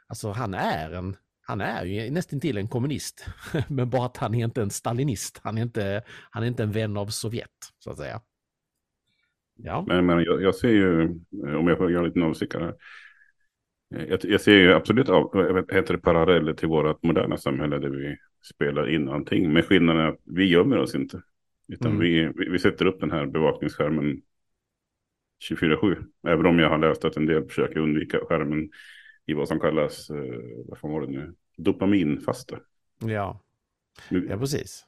alltså 0.08 0.30
han 0.30 0.54
är 0.54 0.90
en 0.90 1.16
han 1.46 1.60
är 1.60 1.84
ju 1.84 2.10
nästan 2.10 2.40
till 2.40 2.58
en 2.58 2.68
kommunist, 2.68 3.26
men 3.68 3.90
bara 3.90 4.06
att 4.06 4.16
han 4.16 4.34
är 4.34 4.44
inte 4.44 4.62
en 4.62 4.70
stalinist. 4.70 5.40
Han 5.42 5.58
är 5.58 5.62
inte, 5.62 6.02
han 6.30 6.42
är 6.42 6.46
inte 6.46 6.62
en 6.62 6.72
vän 6.72 6.96
av 6.96 7.06
Sovjet, 7.06 7.50
så 7.78 7.90
att 7.90 7.98
säga. 7.98 8.20
Ja. 9.56 9.84
Men, 9.88 10.06
men 10.06 10.24
jag, 10.24 10.42
jag, 10.42 10.54
ser 10.54 10.68
ju, 10.68 11.02
om 11.56 11.68
jag 11.68 11.78
får 11.78 11.90
göra 11.90 12.06
lite 12.06 12.20
avstickare 12.20 12.64
här. 12.64 12.74
Jag, 14.08 14.24
jag, 14.24 14.40
ser 14.40 14.54
ju 14.54 14.72
absolut 14.72 15.08
av, 15.08 15.56
heter 15.72 15.94
det 15.94 16.00
paralleller 16.00 16.54
till 16.54 16.68
vårt 16.68 17.02
moderna 17.02 17.36
samhälle 17.36 17.78
där 17.78 17.88
vi 17.88 18.16
spelar 18.54 18.88
in 18.88 19.08
allting. 19.08 19.52
Men 19.52 19.62
skillnaden 19.62 20.02
är 20.02 20.08
att 20.08 20.20
vi 20.24 20.44
gömmer 20.44 20.78
oss 20.78 20.94
inte. 20.94 21.22
Utan 21.68 21.90
mm. 21.90 22.02
vi, 22.02 22.32
vi, 22.36 22.48
vi, 22.48 22.58
sätter 22.58 22.86
upp 22.86 23.00
den 23.00 23.10
här 23.10 23.26
bevakningsskärmen 23.26 24.22
24-7. 25.50 26.04
Även 26.28 26.46
om 26.46 26.58
jag 26.58 26.68
har 26.68 26.78
läst 26.78 27.04
att 27.04 27.16
en 27.16 27.26
del 27.26 27.44
försöker 27.44 27.80
undvika 27.80 28.18
skärmen 28.18 28.70
i 29.26 29.32
vad 29.32 29.48
som 29.48 29.60
kallas, 29.60 30.10
eh, 30.10 30.40
vad 30.66 30.78
fan 30.78 30.92
var 30.92 31.00
det 31.00 31.12
nu, 31.12 31.34
dopaminfasta. 31.56 32.58
Ja, 33.00 33.40
ja 34.08 34.38
precis. 34.38 34.84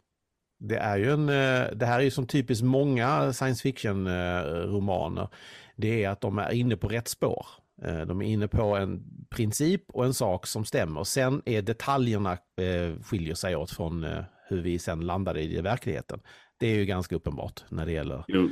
Det 0.58 0.76
är 0.76 0.96
ju 0.96 1.10
en, 1.10 1.28
eh, 1.28 1.76
det 1.76 1.86
här 1.86 1.98
är 1.98 2.02
ju 2.02 2.10
som 2.10 2.26
typiskt 2.26 2.64
många 2.64 3.32
science 3.32 3.62
fiction-romaner. 3.62 5.28
Det 5.76 6.04
är 6.04 6.10
att 6.10 6.20
de 6.20 6.38
är 6.38 6.52
inne 6.52 6.76
på 6.76 6.88
rätt 6.88 7.08
spår. 7.08 7.46
Eh, 7.82 8.00
de 8.00 8.22
är 8.22 8.26
inne 8.26 8.48
på 8.48 8.62
en 8.62 9.02
princip 9.30 9.82
och 9.88 10.04
en 10.04 10.14
sak 10.14 10.46
som 10.46 10.64
stämmer. 10.64 11.04
Sen 11.04 11.42
är 11.44 11.62
detaljerna 11.62 12.32
eh, 12.32 13.02
skiljer 13.02 13.34
sig 13.34 13.56
åt 13.56 13.70
från 13.70 14.06
hur 14.48 14.62
vi 14.62 14.78
sen 14.78 15.00
landade 15.00 15.42
i 15.42 15.60
verkligheten. 15.60 16.20
Det 16.58 16.66
är 16.66 16.74
ju 16.74 16.84
ganska 16.84 17.16
uppenbart 17.16 17.64
när 17.68 17.86
det 17.86 17.92
gäller... 17.92 18.24
Jo. 18.28 18.50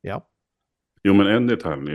Ja. 0.00 0.28
Jo, 1.02 1.14
men 1.14 1.26
en 1.26 1.46
detalj, 1.46 1.90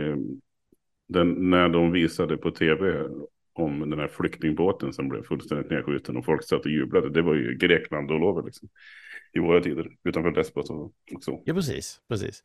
den, 1.08 1.50
när 1.50 1.68
de 1.68 1.92
visade 1.92 2.36
på 2.36 2.50
tv 2.50 3.08
om 3.52 3.90
den 3.90 3.98
här 3.98 4.08
flyktingbåten 4.08 4.92
som 4.92 5.08
blev 5.08 5.22
fullständigt 5.22 5.70
nedskjuten 5.70 6.16
och 6.16 6.24
folk 6.24 6.44
satt 6.44 6.60
och 6.60 6.70
jublade. 6.70 7.10
Det 7.10 7.22
var 7.22 7.34
ju 7.34 7.54
Grekland 7.54 8.10
och 8.10 8.20
lover 8.20 8.42
liksom. 8.42 8.68
I 9.32 9.38
våra 9.38 9.60
tider, 9.60 9.90
utanför 10.04 10.30
Lesbos 10.30 10.70
och, 10.70 10.92
så. 11.20 11.42
Ja, 11.44 11.54
precis, 11.54 12.00
precis. 12.08 12.42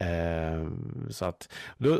Eh, 0.00 0.68
så 1.10 1.24
att, 1.24 1.52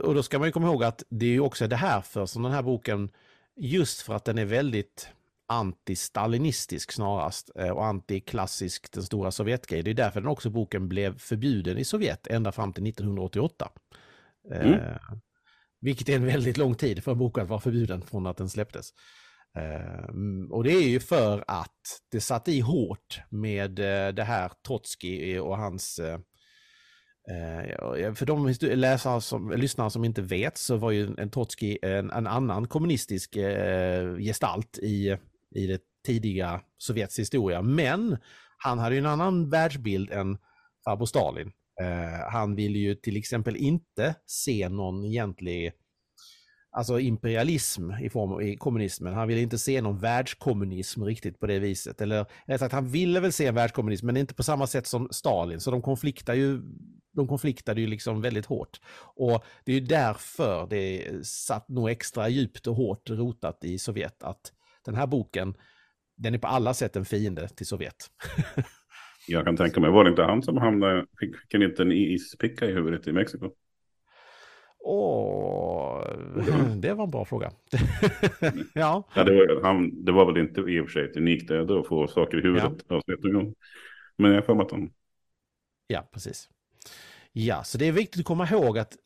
och 0.03 0.15
då 0.15 0.23
ska 0.23 0.39
man 0.39 0.49
ju 0.49 0.53
komma 0.53 0.67
ihåg 0.67 0.85
att 0.85 1.03
det 1.09 1.27
är 1.27 1.31
ju 1.31 1.41
också 1.41 1.67
det 1.67 1.77
här 1.77 2.01
för 2.01 2.27
som 2.27 2.43
den 2.43 2.53
här 2.53 2.63
boken, 2.63 3.11
just 3.57 4.03
för 4.03 4.15
att 4.15 4.25
den 4.25 4.39
är 4.39 4.45
väldigt 4.45 5.09
anti-stalinistisk 5.47 6.93
snarast 6.93 7.51
eh, 7.57 7.71
och 7.71 7.85
anti-klassisk 7.85 8.93
den 8.93 9.03
stora 9.03 9.31
Sovjetgrejen. 9.31 9.85
Det 9.85 9.91
är 9.91 9.95
därför 9.95 10.21
den 10.21 10.31
också 10.31 10.51
boken 10.51 10.89
blev 10.89 11.19
förbjuden 11.19 11.79
i 11.79 11.85
Sovjet 11.85 12.27
ända 12.27 12.53
fram 12.53 12.73
till 12.73 12.87
1988. 12.87 13.71
Mm. 14.51 14.73
Eh, 14.73 14.97
vilket 15.85 16.09
är 16.09 16.17
en 16.17 16.27
väldigt 16.27 16.57
lång 16.57 16.75
tid 16.75 17.05
för 17.05 17.13
en 17.13 17.19
bok 17.19 17.39
att 17.39 17.49
vara 17.49 17.61
förbjuden 17.61 18.03
från 18.03 18.27
att 18.27 18.37
den 18.37 18.49
släpptes. 18.49 18.91
Ehm, 19.59 20.53
och 20.53 20.65
det 20.65 20.73
är 20.73 20.89
ju 20.89 21.01
för 21.01 21.45
att 21.47 22.01
det 22.11 22.21
satt 22.21 22.49
i 22.49 22.61
hårt 22.61 23.21
med 23.31 23.79
eh, 23.79 24.15
det 24.15 24.25
här 24.25 24.53
Trotsky 24.67 25.39
och 25.39 25.57
hans... 25.57 25.99
Eh, 25.99 26.19
eh, 27.31 28.15
för 28.15 28.27
de 28.27 28.55
läsare 28.61 29.21
som, 29.21 29.51
lyssnare 29.51 29.91
som 29.91 30.05
inte 30.05 30.23
vet 30.23 30.59
så 30.59 30.77
var 30.77 30.91
ju 30.91 31.15
en 31.19 31.31
Trotskij 31.31 31.79
en, 31.83 32.11
en 32.11 32.27
annan 32.27 32.69
kommunistisk 32.69 33.37
gestalt 34.19 34.79
i, 34.79 35.17
i 35.55 35.67
det 35.67 35.81
tidiga 36.07 36.61
Sovjets 36.79 37.19
historia. 37.19 37.63
Men 37.63 38.17
han 38.59 38.79
hade 38.79 38.95
ju 38.95 38.99
en 38.99 39.07
annan 39.07 39.51
världsbild 39.51 40.11
än 40.11 40.39
farbror 40.85 41.07
Stalin. 41.07 41.53
Eh, 41.81 42.33
han 42.33 42.55
ville 42.55 42.79
ju 42.79 42.95
till 42.95 43.17
exempel 43.17 43.57
inte 43.57 44.15
se 44.27 44.69
någon 44.69 45.05
egentlig 45.05 45.73
alltså 46.75 47.01
imperialism 47.01 47.91
i 47.91 48.11
form 48.11 48.33
av 48.33 48.43
i 48.43 48.57
kommunismen. 48.57 49.15
Han 49.15 49.29
ville 49.29 49.41
inte 49.41 49.59
se 49.59 49.81
någon 49.81 49.99
världskommunism 49.99 51.05
riktigt 51.05 51.41
på 51.41 51.47
det 51.47 51.59
viset. 51.59 52.01
Eller 52.01 52.27
rätt 52.47 52.61
sagt, 52.61 52.73
han 52.73 52.89
ville 52.89 53.21
väl 53.21 53.33
se 53.33 53.47
en 53.47 53.55
världskommunism, 53.55 54.07
men 54.07 54.17
inte 54.17 54.35
på 54.35 54.43
samma 54.43 54.67
sätt 54.67 54.87
som 54.87 55.09
Stalin. 55.11 55.61
Så 55.61 55.71
de 55.71 55.83
konfliktar 55.83 56.35
ju, 56.35 56.63
de 57.13 57.29
konfliktade 57.29 57.81
ju 57.81 57.87
liksom 57.87 58.21
väldigt 58.21 58.47
hårt. 58.47 58.81
Och 59.17 59.45
det 59.65 59.73
är 59.73 59.81
ju 59.81 59.87
därför 59.87 60.67
det 60.71 61.27
satt 61.27 61.69
nog 61.69 61.91
extra 61.91 62.29
djupt 62.29 62.67
och 62.67 62.77
hårt 62.77 63.11
rotat 63.11 63.65
i 63.65 63.79
Sovjet 63.79 64.23
att 64.23 64.53
den 64.85 64.95
här 64.95 65.07
boken, 65.07 65.55
den 66.17 66.35
är 66.35 66.39
på 66.39 66.47
alla 66.47 66.75
sätt 66.75 66.97
en 66.97 67.05
fiende 67.05 67.49
till 67.49 67.67
Sovjet. 67.67 68.11
Jag 69.27 69.45
kan 69.45 69.57
tänka 69.57 69.81
mig, 69.81 69.91
var 69.91 70.05
det 70.05 70.11
inte 70.11 70.23
han 70.23 70.43
som 70.43 70.57
hamnade, 70.57 71.07
fick, 71.21 71.37
fick 71.37 71.55
inte 71.55 71.83
en 71.83 71.93
ispicka 71.93 72.67
i 72.67 72.73
huvudet 72.73 73.07
i 73.07 73.13
Mexiko? 73.13 73.51
Åh, 74.87 76.05
det 76.77 76.95
var 76.95 77.05
en 77.05 77.11
bra 77.11 77.25
fråga. 77.25 77.51
ja. 78.75 79.09
Ja, 79.15 79.25
det, 79.25 79.33
var, 79.35 79.63
han, 79.63 80.05
det 80.05 80.13
var 80.13 80.27
väl 80.27 80.37
inte 80.37 80.61
i 80.61 80.81
och 80.81 80.85
för 80.85 80.93
sig 80.93 81.05
ett 81.05 81.17
unikt 81.17 81.51
öde 81.51 81.81
att 81.81 81.87
få 81.87 82.07
saker 82.07 82.39
i 82.39 82.43
huvudet. 82.43 82.85
Ja. 82.89 83.01
Men 84.17 84.33
jag 84.33 84.43
har 84.43 84.63
att 84.63 84.71
han... 84.71 84.91
Ja, 85.87 86.09
precis. 86.13 86.49
Ja, 87.33 87.65
så 87.65 87.79
det 87.79 87.89
är 87.89 87.93
viktigt 87.93 88.21
att 88.21 88.27
komma 88.27 88.49
ihåg 88.49 88.79
att, 88.79 88.97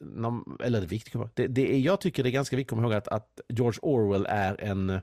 eller 0.64 0.80
det 0.80 0.86
är 0.86 0.88
viktigt, 0.88 1.20
det, 1.34 1.46
det 1.46 1.74
är, 1.74 1.78
jag 1.78 2.00
tycker 2.00 2.22
det 2.22 2.28
är 2.28 2.32
ganska 2.32 2.56
viktigt 2.56 2.72
att 2.72 2.76
komma 2.76 2.82
ihåg 2.82 2.94
att, 2.94 3.08
att 3.08 3.40
George 3.48 3.78
Orwell 3.82 4.26
är 4.28 4.60
en 4.60 5.00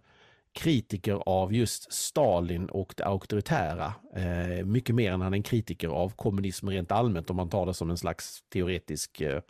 kritiker 0.55 1.21
av 1.25 1.53
just 1.53 1.93
Stalin 1.93 2.65
och 2.65 2.93
det 2.97 3.05
auktoritära. 3.05 3.93
Eh, 4.15 4.65
mycket 4.65 4.95
mer 4.95 5.11
än 5.11 5.21
han 5.21 5.33
är 5.33 5.37
en 5.37 5.43
kritiker 5.43 5.87
av 5.87 6.09
kommunism 6.09 6.69
rent 6.69 6.91
allmänt 6.91 7.29
om 7.29 7.35
man 7.35 7.49
tar 7.49 7.65
det 7.65 7.73
som 7.73 7.89
en 7.89 7.97
slags 7.97 8.43
teoretisk... 8.49 9.21
Eh, 9.21 9.41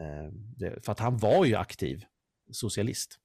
eh 0.00 0.30
för 0.80 0.92
att 0.92 0.98
han 0.98 1.16
var 1.16 1.44
ju 1.44 1.54
aktiv 1.54 2.04
socialist. 2.50 3.18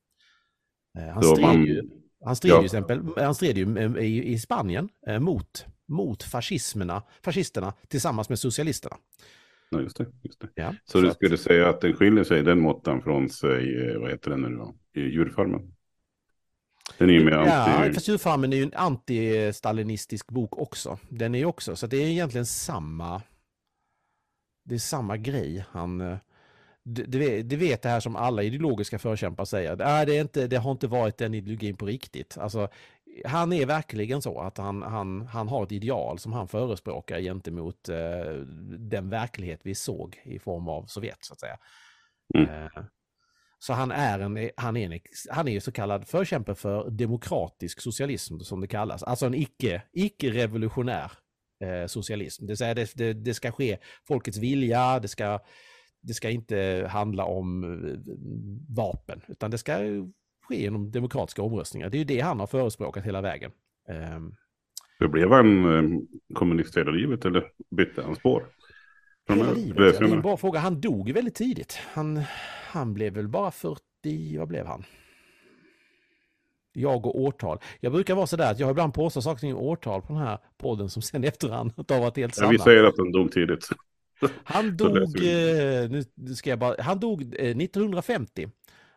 Eh, 0.97 1.07
han, 1.07 1.23
stred 1.23 1.41
man, 1.41 1.65
ju, 1.65 1.89
han 2.25 2.35
stred 2.35 2.51
ja. 2.51 2.59
ju 2.59 2.65
exempel, 2.65 3.01
han 3.17 3.35
stred 3.35 3.57
ju 3.57 3.77
eh, 3.77 4.03
i, 4.03 4.33
i 4.33 4.39
Spanien 4.39 4.89
eh, 5.07 5.19
mot, 5.19 5.65
mot 5.87 6.23
fascismerna, 6.23 7.03
fascisterna 7.21 7.73
tillsammans 7.87 8.29
med 8.29 8.39
socialisterna. 8.39 8.97
Ja, 9.69 9.81
just 9.81 9.97
det. 9.97 10.05
Just 10.23 10.39
det. 10.39 10.49
Ja, 10.55 10.75
så, 10.85 10.91
så 10.91 11.01
du 11.01 11.11
skulle 11.11 11.33
att... 11.33 11.39
säga 11.39 11.69
att 11.69 11.81
den 11.81 11.93
skiljer 11.93 12.23
sig 12.23 12.43
den 12.43 12.59
måttan 12.59 13.01
från 13.01 13.29
sig, 13.29 13.97
vad 13.97 14.11
heter 14.11 14.29
den 14.29 14.41
nu 14.41 14.49
då, 14.49 14.75
i 14.95 15.01
djurfarmen? 15.01 15.73
Den 16.97 17.09
är 17.09 17.13
ju 17.13 17.25
mer 17.25 17.31
anti... 17.31 17.49
Ja, 17.49 17.93
fast 17.93 18.07
Djurfarmen 18.07 18.53
är 18.53 18.57
ju 18.57 18.63
en 18.63 18.73
anti-stalinistisk 18.73 20.31
bok 20.31 20.57
också. 20.57 20.99
Den 21.09 21.35
är 21.35 21.39
ju 21.39 21.45
också, 21.45 21.75
så 21.75 21.87
det 21.87 21.97
är 21.97 22.07
egentligen 22.07 22.45
samma... 22.45 23.21
Det 24.65 24.75
är 24.75 24.79
samma 24.79 25.17
grej. 25.17 25.65
Han... 25.71 26.01
Eh, 26.01 26.17
det, 26.85 27.41
det 27.43 27.55
vet 27.55 27.81
det 27.81 27.89
här 27.89 27.99
som 27.99 28.15
alla 28.15 28.43
ideologiska 28.43 28.99
förkämpar 28.99 29.45
säger. 29.45 29.75
Nej, 29.75 30.05
det, 30.05 30.17
är 30.17 30.21
inte, 30.21 30.47
det 30.47 30.57
har 30.57 30.71
inte 30.71 30.87
varit 30.87 31.17
den 31.17 31.33
ideologin 31.33 31.77
på 31.77 31.85
riktigt. 31.85 32.37
Alltså, 32.37 32.67
han 33.25 33.53
är 33.53 33.65
verkligen 33.65 34.21
så 34.21 34.39
att 34.41 34.57
han, 34.57 34.81
han, 34.81 35.21
han 35.21 35.47
har 35.47 35.63
ett 35.63 35.71
ideal 35.71 36.19
som 36.19 36.33
han 36.33 36.47
förespråkar 36.47 37.19
gentemot 37.19 37.89
eh, 37.89 38.33
den 38.79 39.09
verklighet 39.09 39.59
vi 39.63 39.75
såg 39.75 40.21
i 40.23 40.39
form 40.39 40.67
av 40.67 40.85
Sovjet, 40.85 41.17
så 41.21 41.33
att 41.33 41.39
säga. 41.39 41.57
Mm. 42.35 42.49
Eh, 42.49 42.83
så 43.63 43.73
han 43.73 43.91
är 43.91 44.19
en, 44.19 44.49
han 44.57 44.77
är 44.77 44.91
en, 44.91 44.99
han 45.29 45.47
är 45.47 45.59
så 45.59 45.71
kallad 45.71 46.07
förkämpe 46.07 46.55
för 46.55 46.89
demokratisk 46.89 47.81
socialism 47.81 48.39
som 48.39 48.61
det 48.61 48.67
kallas. 48.67 49.03
Alltså 49.03 49.25
en 49.25 49.33
icke, 49.33 49.81
icke-revolutionär 49.93 51.11
eh, 51.63 51.87
socialism. 51.87 52.45
Det 52.45 52.51
vill 52.51 52.57
säga 52.57 52.73
det, 52.73 52.91
det, 52.95 53.13
det, 53.13 53.33
ska 53.33 53.51
ske 53.51 53.77
folkets 54.07 54.37
vilja, 54.37 54.99
det 54.99 55.07
ska, 55.07 55.39
det 56.01 56.13
ska 56.13 56.29
inte 56.29 56.87
handla 56.91 57.25
om 57.25 57.63
eh, 57.63 57.97
vapen, 58.75 59.21
utan 59.27 59.51
det 59.51 59.57
ska 59.57 59.77
ske 60.47 60.61
genom 60.61 60.91
demokratiska 60.91 61.41
omröstningar. 61.41 61.89
Det 61.89 61.97
är 61.97 61.99
ju 61.99 62.05
det 62.05 62.19
han 62.19 62.39
har 62.39 62.47
förespråkat 62.47 63.05
hela 63.05 63.21
vägen. 63.21 63.51
Um, 64.15 64.35
Hur 64.99 65.07
blev 65.07 65.31
han 65.31 65.75
eh, 65.75 65.99
kommunist 66.33 66.77
hela 66.77 66.91
livet 66.91 67.25
eller 67.25 67.43
bytte 67.75 68.03
han 68.03 68.15
spår? 68.15 68.45
Hela 69.29 69.51
livet, 69.51 69.77
ja, 69.77 69.99
det 69.99 70.11
är 70.11 70.15
en 70.15 70.21
bra 70.21 70.37
fråga. 70.37 70.59
Han 70.59 70.81
dog 70.81 71.11
väldigt 71.11 71.35
tidigt. 71.35 71.79
Han, 71.93 72.23
han 72.73 72.93
blev 72.93 73.13
väl 73.13 73.27
bara 73.27 73.51
40, 73.51 74.37
vad 74.37 74.47
blev 74.47 74.65
han? 74.65 74.83
Jag 76.73 77.05
och 77.05 77.21
årtal. 77.21 77.59
Jag 77.79 77.91
brukar 77.91 78.15
vara 78.15 78.27
sådär 78.27 78.51
att 78.51 78.59
jag 78.59 78.71
ibland 78.71 78.93
påstår 78.93 79.21
saker 79.21 79.47
i 79.47 79.53
årtal 79.53 80.01
på 80.01 80.13
den 80.13 80.21
här 80.21 80.37
podden 80.57 80.89
som 80.89 81.01
sen 81.01 81.23
efterhand 81.23 81.73
har 81.89 81.99
varit 81.99 82.17
helt 82.17 82.35
sanna. 82.35 82.47
Ja, 82.47 82.51
vi 82.51 82.59
säger 82.59 82.83
att 82.83 82.97
han 82.97 83.11
dog 83.11 83.31
tidigt. 83.31 83.69
Han 84.43 84.77
dog, 84.77 84.97
eh, 84.97 85.89
nu 85.89 86.03
ska 86.35 86.49
jag 86.49 86.59
bara, 86.59 86.75
han 86.79 86.99
dog 86.99 87.21
1950 87.21 88.43
eh, 88.43 88.49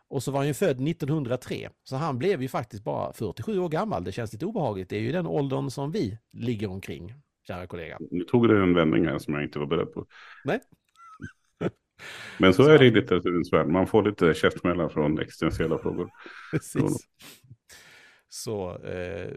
och 0.08 0.22
så 0.22 0.30
var 0.30 0.38
han 0.38 0.46
ju 0.46 0.54
född 0.54 0.88
1903. 0.88 1.68
Så 1.84 1.96
han 1.96 2.18
blev 2.18 2.42
ju 2.42 2.48
faktiskt 2.48 2.84
bara 2.84 3.12
47 3.12 3.58
år 3.58 3.68
gammal. 3.68 4.04
Det 4.04 4.12
känns 4.12 4.32
lite 4.32 4.46
obehagligt. 4.46 4.88
Det 4.88 4.96
är 4.96 5.00
ju 5.00 5.12
den 5.12 5.26
åldern 5.26 5.70
som 5.70 5.92
vi 5.92 6.18
ligger 6.32 6.70
omkring, 6.70 7.14
kära 7.46 7.66
kollega. 7.66 7.98
Nu 8.10 8.24
tog 8.24 8.48
det 8.48 8.62
en 8.62 8.74
vändning 8.74 9.06
här 9.06 9.18
som 9.18 9.34
jag 9.34 9.42
inte 9.42 9.58
var 9.58 9.66
beredd 9.66 9.92
på. 9.92 10.06
Nej. 10.44 10.60
Men 12.38 12.54
så, 12.54 12.64
så 12.64 12.70
är 12.70 12.78
det 12.78 12.86
i 12.86 12.90
litteraturens 12.90 13.52
värld. 13.52 13.66
Man 13.66 13.86
får 13.86 14.02
lite 14.02 14.34
käftmälla 14.34 14.88
från 14.88 15.18
existentiella 15.18 15.78
frågor. 15.78 16.10
Precis. 16.50 17.08
Så, 18.28 18.78
eh, 18.84 19.32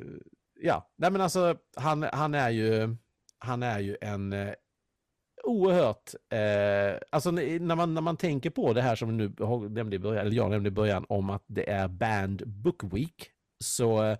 ja, 0.61 0.91
nej 0.97 1.11
men 1.11 1.21
alltså 1.21 1.57
han, 1.75 2.03
han 2.03 2.35
är 2.35 2.49
ju, 2.49 2.95
han 3.39 3.63
är 3.63 3.79
ju 3.79 3.97
en 4.01 4.33
eh, 4.33 4.53
oerhört, 5.43 6.13
eh, 6.29 6.99
alltså 7.09 7.31
när 7.31 7.75
man, 7.75 7.93
när 7.93 8.01
man 8.01 8.17
tänker 8.17 8.49
på 8.49 8.73
det 8.73 8.81
här 8.81 8.95
som 8.95 9.17
nu 9.17 9.33
nämnde 9.69 9.95
i 9.95 9.99
början, 9.99 10.25
eller 10.25 10.35
jag 10.35 10.49
nämnde 10.49 10.67
i 10.67 10.71
början 10.71 11.05
om 11.09 11.29
att 11.29 11.43
det 11.47 11.69
är 11.69 11.87
Band 11.87 12.47
Book 12.47 12.83
Week, 12.93 13.31
så 13.63 14.03
eh, 14.03 14.17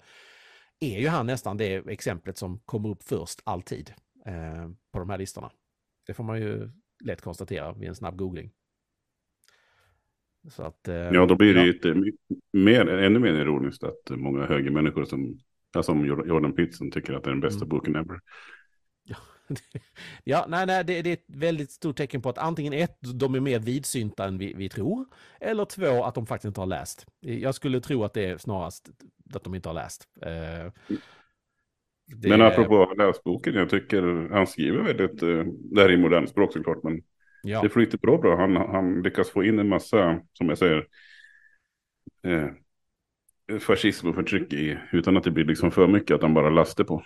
är 0.79 1.00
ju 1.00 1.08
han 1.08 1.25
nästan 1.25 1.58
det 1.58 1.75
exemplet 1.75 2.38
som 2.38 2.60
kommer 2.60 2.89
upp 2.89 3.03
först 3.03 3.41
alltid 3.43 3.93
eh, 4.25 4.69
på 4.91 5.00
de 5.00 5.10
här 5.10 5.17
listorna. 5.17 5.51
Det 6.08 6.13
får 6.13 6.24
man 6.24 6.41
ju 6.41 6.69
lätt 7.03 7.22
konstatera 7.22 7.74
vid 7.74 7.89
en 7.89 7.96
snabb 7.96 8.18
googling. 8.18 8.51
Så 10.50 10.63
att, 10.63 10.88
eh, 10.88 10.96
ja, 10.96 11.25
då 11.25 11.36
blir 11.36 11.53
det 11.53 11.65
ju 11.65 11.79
ja. 11.84 12.36
mer, 12.51 12.88
ännu 12.88 13.20
mer 13.20 13.34
ironiskt 13.34 13.84
att 13.84 14.10
många 14.10 14.46
högermänniskor 14.46 15.06
som, 15.06 15.39
som 15.82 16.06
Jordan 16.06 16.53
Peterson 16.53 16.91
tycker 16.91 17.13
att 17.13 17.24
det 17.24 17.29
är 17.29 17.34
den 17.34 17.41
bästa 17.41 17.65
mm. 17.65 17.70
boken 17.70 17.96
ever. 17.96 18.20
Ja, 19.03 19.18
ja 20.24 20.46
nej, 20.50 20.65
nej, 20.65 20.84
det, 20.84 21.01
det, 21.01 21.10
är 21.10 21.13
ett 21.13 21.25
väldigt 21.27 21.72
stort 21.72 21.98
tecken 21.98 22.22
på 22.22 22.29
att 22.29 22.38
antingen 22.38 22.74
ett, 22.74 22.98
de 23.01 23.36
är 23.36 23.39
mer 23.39 23.60
vidsynta 23.60 24.25
än 24.25 24.38
vi, 24.38 24.53
vi 24.53 24.70
tror, 24.70 25.06
eller 25.39 25.65
två, 25.65 26.03
att 26.03 26.15
de 26.15 26.27
faktiskt 26.27 26.48
inte 26.48 26.62
har 26.62 26.68
läst. 26.68 27.06
Jag 27.20 27.56
skulle 27.56 27.82
tro 27.82 28.03
att 28.03 28.13
det 28.13 28.25
är 28.25 28.38
snarast 28.38 28.89
att 29.34 29.44
de 29.44 29.56
inte 29.56 29.70
har 29.70 29.74
läst. 29.74 30.08
Eh, 30.22 30.98
det... 32.16 32.30
Men 32.30 32.42
apropå 32.42 32.94
läsboken, 32.98 33.56
jag 33.56 33.70
tycker 33.70 34.30
han 34.32 34.48
skriver 34.48 34.84
väldigt, 34.84 35.24
eh, 35.24 35.44
det 35.72 35.82
här 35.82 35.89
är 35.89 35.94
i 35.94 35.98
modernt 35.98 36.30
språk 36.30 36.54
såklart, 36.54 36.84
men 36.84 37.01
ja. 37.44 37.62
det 37.62 37.70
flyter 37.70 37.98
bra 37.98 38.18
bra. 38.18 38.38
Han, 38.38 38.56
han 38.56 39.01
lyckas 39.01 39.30
få 39.30 39.44
in 39.44 39.60
en 39.60 39.70
massa, 39.70 40.22
som 40.34 40.50
jag 40.50 40.58
säger, 40.58 40.88
eh, 42.24 42.48
fascism 43.60 44.08
och 44.08 44.16
förtryck 44.16 44.54
i, 44.54 44.78
utan 44.92 45.18
att 45.18 45.24
det 45.24 45.32
blir 45.32 45.46
liksom 45.46 45.72
för 45.72 45.88
mycket 45.88 46.16
att 46.16 46.22
han 46.22 46.34
bara 46.34 46.50
lastar 46.50 46.84
på. 46.84 47.04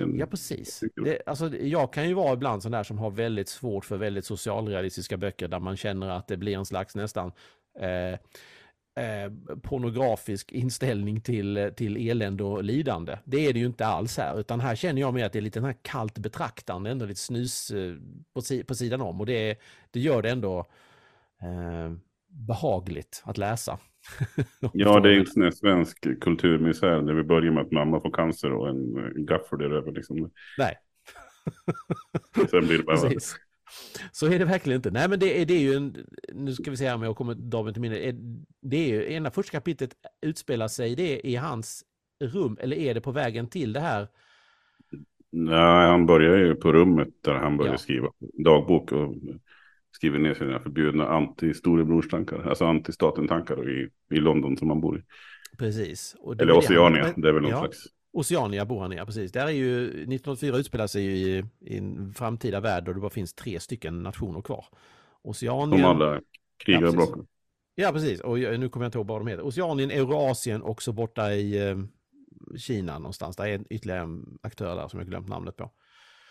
En... 0.00 0.18
Ja, 0.18 0.26
precis. 0.26 0.84
Det, 1.04 1.22
alltså, 1.26 1.56
jag 1.56 1.92
kan 1.92 2.08
ju 2.08 2.14
vara 2.14 2.32
ibland 2.32 2.62
sån 2.62 2.72
där 2.72 2.82
som 2.82 2.98
har 2.98 3.10
väldigt 3.10 3.48
svårt 3.48 3.84
för 3.84 3.96
väldigt 3.96 4.24
socialrealistiska 4.24 5.16
böcker 5.16 5.48
där 5.48 5.60
man 5.60 5.76
känner 5.76 6.08
att 6.08 6.28
det 6.28 6.36
blir 6.36 6.56
en 6.56 6.66
slags 6.66 6.94
nästan 6.94 7.32
eh, 7.78 8.18
eh, 8.96 9.56
pornografisk 9.62 10.52
inställning 10.52 11.20
till, 11.20 11.72
till 11.76 12.10
elände 12.10 12.44
och 12.44 12.64
lidande. 12.64 13.18
Det 13.24 13.46
är 13.46 13.52
det 13.52 13.58
ju 13.58 13.66
inte 13.66 13.86
alls 13.86 14.18
här, 14.18 14.40
utan 14.40 14.60
här 14.60 14.74
känner 14.74 15.00
jag 15.00 15.14
mer 15.14 15.26
att 15.26 15.32
det 15.32 15.38
är 15.38 15.42
lite 15.42 15.58
den 15.58 15.66
här 15.66 15.76
kallt 15.82 16.18
betraktande, 16.18 16.90
ändå 16.90 17.06
lite 17.06 17.20
snus 17.20 17.70
eh, 17.70 17.94
på, 18.34 18.40
si, 18.42 18.64
på 18.64 18.74
sidan 18.74 19.00
om 19.00 19.20
och 19.20 19.26
det, 19.26 19.58
det 19.90 20.00
gör 20.00 20.22
det 20.22 20.30
ändå 20.30 20.58
eh, 21.42 21.92
behagligt 22.28 23.22
att 23.24 23.38
läsa. 23.38 23.78
ja, 24.72 25.00
det 25.00 25.08
är 25.08 25.18
inte 25.18 25.30
sån 25.30 25.52
svensk 25.52 26.20
kulturmisär 26.20 27.02
där 27.02 27.14
vi 27.14 27.22
börjar 27.22 27.52
med 27.52 27.62
att 27.62 27.72
mamma 27.72 28.00
får 28.00 28.10
cancer 28.10 28.52
och 28.52 28.68
en 28.68 29.26
gaffel 29.26 29.58
där 29.58 29.70
över. 29.70 29.92
Liksom. 29.92 30.30
Nej. 30.58 30.74
Sen 32.50 32.66
blir 32.66 32.78
det 32.78 32.84
bara... 32.84 32.96
Precis. 32.96 33.36
Så 34.12 34.26
är 34.26 34.38
det 34.38 34.44
verkligen 34.44 34.76
inte. 34.76 34.90
Nej, 34.90 35.08
men 35.08 35.18
det 35.18 35.40
är, 35.40 35.46
det 35.46 35.54
är 35.54 35.60
ju 35.60 35.74
en, 35.74 36.06
nu 36.34 36.52
ska 36.52 36.70
vi 36.70 36.76
se 36.76 36.92
om 36.92 37.02
jag 37.02 37.16
kommer 37.16 37.34
dagen 37.34 37.72
till 37.72 37.82
minne. 37.82 38.12
Det 38.62 38.76
är 38.76 38.88
ju, 38.88 39.12
ena 39.12 39.30
första 39.30 39.52
kapitlet 39.52 39.90
utspelar 40.22 40.68
sig 40.68 40.96
det 40.96 41.26
i 41.26 41.36
hans 41.36 41.84
rum, 42.24 42.56
eller 42.60 42.76
är 42.76 42.94
det 42.94 43.00
på 43.00 43.12
vägen 43.12 43.48
till 43.48 43.72
det 43.72 43.80
här? 43.80 44.08
Nej, 45.32 45.88
han 45.88 46.06
börjar 46.06 46.36
ju 46.36 46.54
på 46.54 46.72
rummet 46.72 47.08
där 47.24 47.34
han 47.34 47.56
börjar 47.56 47.72
ja. 47.72 47.78
skriva 47.78 48.08
dagbok 48.44 48.92
och 48.92 49.14
skriver 49.92 50.18
ner 50.18 50.34
sina 50.34 50.60
förbjudna 50.60 51.06
anti-storebrorstankar, 51.08 52.48
alltså 52.48 52.64
anti-staten-tankar 52.64 53.70
i, 53.70 53.88
i 54.10 54.20
London 54.20 54.56
som 54.56 54.70
han 54.70 54.80
bor 54.80 54.98
i. 54.98 55.02
Precis. 55.58 56.16
Eller 56.38 56.58
Oceania, 56.58 57.12
det 57.16 57.28
är 57.28 57.32
väl 57.32 57.42
någon 57.42 57.50
ja. 57.50 57.58
slags 57.58 57.86
Oceania 58.12 58.64
bor 58.64 58.80
han 58.80 58.92
i, 58.92 58.96
ja, 58.96 59.06
precis. 59.06 59.32
Där 59.32 59.46
är 59.46 59.50
ju, 59.50 59.84
1984 59.84 60.56
utspelar 60.56 60.86
sig 60.86 61.02
ju 61.04 61.10
i, 61.10 61.44
i 61.60 61.78
en 61.78 62.14
framtida 62.14 62.60
värld 62.60 62.84
då 62.84 62.92
det 62.92 63.00
bara 63.00 63.10
finns 63.10 63.34
tre 63.34 63.60
stycken 63.60 64.02
nationer 64.02 64.42
kvar. 64.42 64.64
Oceanien... 65.22 65.70
De 65.70 65.84
alla 65.84 66.20
krigar 66.64 66.82
ja, 66.82 66.92
blocken. 66.92 67.26
Ja, 67.74 67.92
precis. 67.92 68.20
Och 68.20 68.38
nu 68.38 68.68
kommer 68.68 68.84
jag 68.84 68.88
inte 68.88 68.98
ihåg 68.98 69.06
vad 69.06 69.20
de 69.20 69.26
heter. 69.26 69.46
Oceanien, 69.46 69.90
Eurasien 69.90 70.62
och 70.62 70.82
så 70.82 70.92
borta 70.92 71.32
i 71.32 71.68
eh, 71.68 71.78
Kina 72.56 72.98
någonstans. 72.98 73.36
Där 73.36 73.46
är 73.46 73.64
ytterligare 73.70 74.00
en 74.00 74.38
aktör 74.42 74.76
där 74.76 74.88
som 74.88 75.00
jag 75.00 75.08
glömt 75.08 75.28
namnet 75.28 75.56
på. 75.56 75.70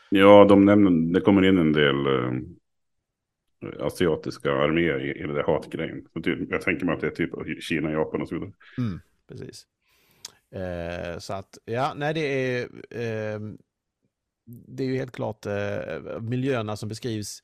Ja, 0.09 0.45
de 0.49 0.65
nämner, 0.65 1.13
det 1.13 1.21
kommer 1.21 1.45
in 1.45 1.57
en 1.57 1.73
del 1.73 2.05
eh, 2.05 2.41
asiatiska 3.85 4.51
arméer 4.51 5.05
i, 5.05 5.19
i 5.19 5.21
den 5.21 5.35
där 5.35 5.43
hatgrejen. 5.43 6.05
Typ, 6.23 6.51
jag 6.51 6.61
tänker 6.61 6.85
mig 6.85 6.95
att 6.95 7.01
det 7.01 7.07
är 7.07 7.11
typ 7.11 7.63
Kina, 7.63 7.91
Japan 7.91 8.21
och 8.21 8.27
så 8.27 8.35
vidare. 8.35 8.51
Mm, 8.77 8.99
precis. 9.27 9.67
Eh, 10.51 11.19
så 11.19 11.33
att, 11.33 11.57
ja, 11.65 11.93
nej 11.95 12.13
det 12.13 12.19
är, 12.19 12.63
eh, 12.89 13.39
det 14.45 14.83
är 14.83 14.87
ju 14.87 14.97
helt 14.97 15.11
klart 15.11 15.45
eh, 15.45 16.21
miljöerna 16.21 16.75
som 16.75 16.89
beskrivs 16.89 17.43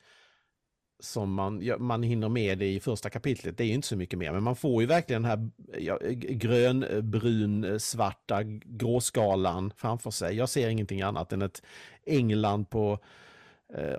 som 1.00 1.34
man, 1.34 1.62
ja, 1.62 1.78
man 1.78 2.04
hinner 2.04 2.30
med 2.30 2.64
i 2.64 2.80
första 2.80 3.10
kapitlet. 3.10 3.58
Det 3.58 3.64
är 3.64 3.68
ju 3.68 3.74
inte 3.74 3.88
så 3.88 3.98
mycket 3.98 4.20
mer, 4.20 4.32
men 4.32 4.44
man 4.44 4.56
får 4.56 4.82
ju 4.82 4.88
verkligen 4.88 5.22
den 5.22 5.32
här 5.32 5.50
ja, 5.80 6.00
grön, 6.12 6.86
brun, 7.04 7.80
svarta 7.80 8.44
gråskalan 8.44 9.74
framför 9.78 10.12
sig. 10.12 10.36
Jag 10.36 10.50
ser 10.50 10.70
ingenting 10.70 11.02
annat 11.02 11.34
än 11.34 11.42
ett 11.42 11.62
England 12.06 12.70
på 12.70 13.00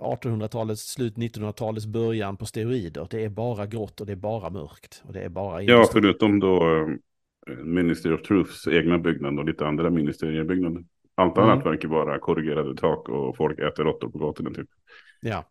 1800-talets 0.01 0.93
slut, 0.93 1.17
1900-talets 1.17 1.87
början 1.87 2.37
på 2.37 2.47
steroider. 2.47 3.07
Det 3.11 3.25
är 3.25 3.29
bara 3.29 3.67
grått 3.67 4.01
och 4.01 4.07
det 4.07 4.13
är 4.13 4.17
bara 4.17 4.51
mörkt. 4.51 5.03
Och 5.07 5.13
det 5.13 5.21
är 5.21 5.29
bara 5.29 5.63
ja, 5.63 5.89
förutom 5.93 6.41
då 6.41 6.87
Ministry 7.65 8.13
of 8.13 8.23
Truths 8.23 8.69
egna 8.69 8.99
byggnad 8.99 9.39
och 9.39 9.45
lite 9.45 9.67
andra 9.67 9.91
ministeriebyggnader. 9.91 10.85
Allt 11.15 11.39
annat 11.39 11.63
mm. 11.63 11.69
verkar 11.69 11.89
vara 11.89 12.19
korrigerade 12.19 12.77
tak 12.77 13.09
och 13.09 13.37
folk 13.37 13.59
äter 13.59 13.85
råttor 13.85 14.11
på 14.11 14.19
gatorna 14.19 14.51
typ. 14.51 14.69
Ja. 15.21 15.45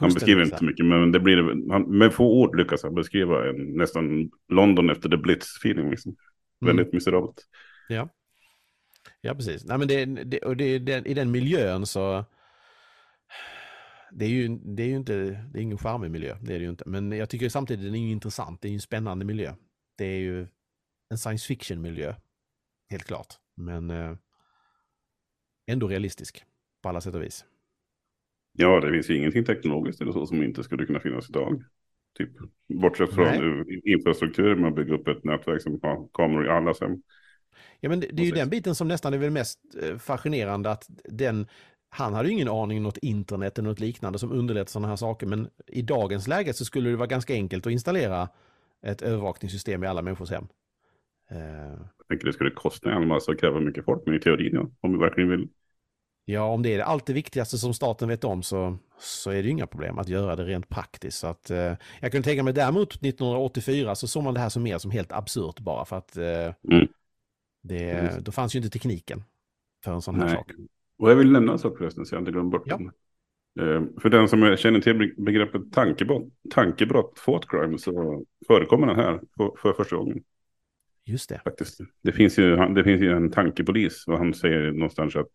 Han 0.00 0.14
beskriver 0.14 0.42
inte 0.42 0.58
så 0.58 0.64
mycket, 0.64 0.86
men 0.86 1.12
det 1.12 1.20
blir, 1.20 1.70
han, 1.72 1.98
med 1.98 2.12
få 2.12 2.42
ord 2.42 2.56
lyckas 2.56 2.82
han 2.82 2.94
beskriva 2.94 3.48
en, 3.48 3.56
nästan 3.56 4.30
London 4.48 4.90
efter 4.90 5.08
the 5.08 5.16
Blitz-feeling. 5.16 5.90
Liksom. 5.90 6.16
Mm. 6.62 6.76
Väldigt 6.76 6.92
miserabelt. 6.92 7.46
Ja. 7.88 8.08
Ja, 9.20 9.34
precis. 9.34 9.64
Nej, 9.64 9.78
men 9.78 9.88
det, 9.88 10.04
det, 10.04 10.38
och 10.38 10.56
det, 10.56 10.78
det, 10.78 11.06
i 11.06 11.14
den 11.14 11.30
miljön 11.30 11.86
så 11.86 12.24
det 14.12 14.24
är 14.24 14.28
ju, 14.28 14.48
det 14.48 14.82
är 14.82 14.86
ju 14.86 14.96
inte, 14.96 15.14
det 15.52 15.58
är 15.58 15.62
ingen 15.62 15.78
charmig 15.78 16.10
miljö, 16.10 16.36
det 16.40 16.54
är 16.54 16.58
det 16.58 16.64
ju 16.64 16.70
inte. 16.70 16.88
Men 16.88 17.12
jag 17.12 17.28
tycker 17.28 17.48
samtidigt 17.48 17.84
den 17.84 17.94
är 17.94 18.12
intressant, 18.12 18.62
det 18.62 18.68
är 18.68 18.70
ju 18.70 18.74
en 18.74 18.80
spännande 18.80 19.24
miljö. 19.24 19.54
Det 19.98 20.04
är 20.04 20.18
ju 20.18 20.46
en 21.10 21.18
science 21.18 21.46
fiction 21.46 21.80
miljö, 21.80 22.14
helt 22.90 23.04
klart. 23.04 23.34
Men 23.56 23.90
eh, 23.90 24.16
ändå 25.66 25.88
realistisk 25.88 26.44
på 26.82 26.88
alla 26.88 27.00
sätt 27.00 27.14
och 27.14 27.22
vis. 27.22 27.44
Ja, 28.52 28.80
det 28.80 28.92
finns 28.92 29.10
ju 29.10 29.16
ingenting 29.16 29.44
teknologiskt 29.44 30.00
eller 30.00 30.12
så 30.12 30.26
som 30.26 30.42
inte 30.42 30.64
skulle 30.64 30.86
kunna 30.86 31.00
finnas 31.00 31.30
idag. 31.30 31.64
Typ, 32.18 32.30
bortsett 32.68 33.14
från 33.14 33.24
Nej. 33.24 33.92
infrastruktur, 33.92 34.56
man 34.56 34.74
bygger 34.74 34.92
upp 34.92 35.08
ett 35.08 35.24
nätverk 35.24 35.62
som 35.62 35.78
har 35.82 36.08
kameror 36.12 36.46
i 36.46 36.48
alla 36.48 36.74
hem. 36.80 37.02
Ja, 37.80 37.88
men 37.88 38.00
det, 38.00 38.06
det 38.12 38.22
är 38.22 38.26
ju 38.26 38.32
den 38.32 38.50
biten 38.50 38.74
som 38.74 38.88
nästan 38.88 39.14
är 39.14 39.18
väl 39.18 39.30
mest 39.30 39.58
eh, 39.82 39.98
fascinerande, 39.98 40.70
att 40.70 40.86
den, 41.04 41.46
han 41.88 42.14
hade 42.14 42.28
ju 42.28 42.34
ingen 42.34 42.48
aning 42.48 42.78
om 42.78 42.82
något 42.82 42.98
internet 42.98 43.58
eller 43.58 43.68
något 43.68 43.80
liknande 43.80 44.18
som 44.18 44.32
underlättar 44.32 44.70
sådana 44.70 44.88
här 44.88 44.96
saker, 44.96 45.26
men 45.26 45.48
i 45.66 45.82
dagens 45.82 46.28
läge 46.28 46.54
så 46.54 46.64
skulle 46.64 46.90
det 46.90 46.96
vara 46.96 47.06
ganska 47.06 47.34
enkelt 47.34 47.66
att 47.66 47.72
installera 47.72 48.28
ett 48.86 49.02
övervakningssystem 49.02 49.84
i 49.84 49.86
alla 49.86 50.02
människors 50.02 50.30
hem. 50.30 50.48
Jag 51.38 52.08
tänker 52.08 52.26
det 52.26 52.32
skulle 52.32 52.50
kosta 52.50 52.92
en 52.92 53.08
massa 53.08 53.32
och 53.32 53.40
kräva 53.40 53.60
mycket 53.60 53.84
folk, 53.84 54.02
men 54.06 54.14
i 54.14 54.20
teorin 54.20 54.54
ja, 54.54 54.70
om 54.80 54.92
vi 54.92 54.98
verkligen 54.98 55.30
vill. 55.30 55.48
Ja, 56.24 56.44
om 56.44 56.62
det 56.62 56.74
är 56.74 56.80
allt 56.80 57.06
det 57.06 57.12
viktigaste 57.12 57.58
som 57.58 57.74
staten 57.74 58.08
vet 58.08 58.24
om 58.24 58.42
så, 58.42 58.78
så 58.98 59.30
är 59.30 59.34
det 59.34 59.42
ju 59.42 59.50
inga 59.50 59.66
problem 59.66 59.98
att 59.98 60.08
göra 60.08 60.36
det 60.36 60.44
rent 60.44 60.68
praktiskt. 60.68 61.18
Så 61.18 61.26
att, 61.26 61.50
eh, 61.50 61.72
jag 62.00 62.12
kan 62.12 62.22
tänka 62.22 62.42
mig 62.42 62.52
däremot 62.52 63.02
1984 63.02 63.94
så 63.94 64.06
såg 64.08 64.24
man 64.24 64.34
det 64.34 64.40
här 64.40 64.48
som 64.48 64.62
mer 64.62 64.78
som 64.78 64.90
helt 64.90 65.12
absurt 65.12 65.60
bara 65.60 65.84
för 65.84 65.96
att 65.96 66.16
eh, 66.16 66.54
mm. 66.72 66.88
det, 67.62 67.90
mm. 67.90 68.22
då 68.22 68.32
fanns 68.32 68.54
ju 68.54 68.58
inte 68.58 68.70
tekniken 68.70 69.22
för 69.84 69.92
en 69.92 70.02
sån 70.02 70.14
här 70.14 70.24
Nej. 70.26 70.34
sak. 70.34 70.52
Och 70.98 71.10
jag 71.10 71.16
vill 71.16 71.32
nämna 71.32 71.52
en 71.52 71.58
sak 71.58 71.78
förresten 71.78 72.06
så 72.06 72.14
jag 72.14 72.20
inte 72.20 72.32
glömmer 72.32 72.50
bort 72.50 72.62
ja. 72.66 72.76
den. 72.76 72.90
Eh, 73.60 73.82
för 74.00 74.08
den 74.08 74.28
som 74.28 74.56
känner 74.56 74.80
till 74.80 75.14
begreppet 75.16 75.72
tankebrott, 75.72 76.28
tankebrott, 76.50 77.16
thought 77.24 77.48
crime, 77.48 77.78
så 77.78 78.24
förekommer 78.46 78.86
den 78.86 78.96
här 78.96 79.20
för, 79.36 79.50
för 79.62 79.72
första 79.72 79.96
gången. 79.96 80.22
Just 81.04 81.28
det. 81.28 81.40
Faktiskt. 81.44 81.80
Det 82.02 82.12
finns 82.12 82.38
ju, 82.38 82.56
det 82.56 82.84
finns 82.84 83.02
ju 83.02 83.12
en 83.12 83.30
tankepolis 83.30 84.04
och 84.06 84.18
han 84.18 84.34
säger 84.34 84.72
någonstans 84.72 85.16
att 85.16 85.30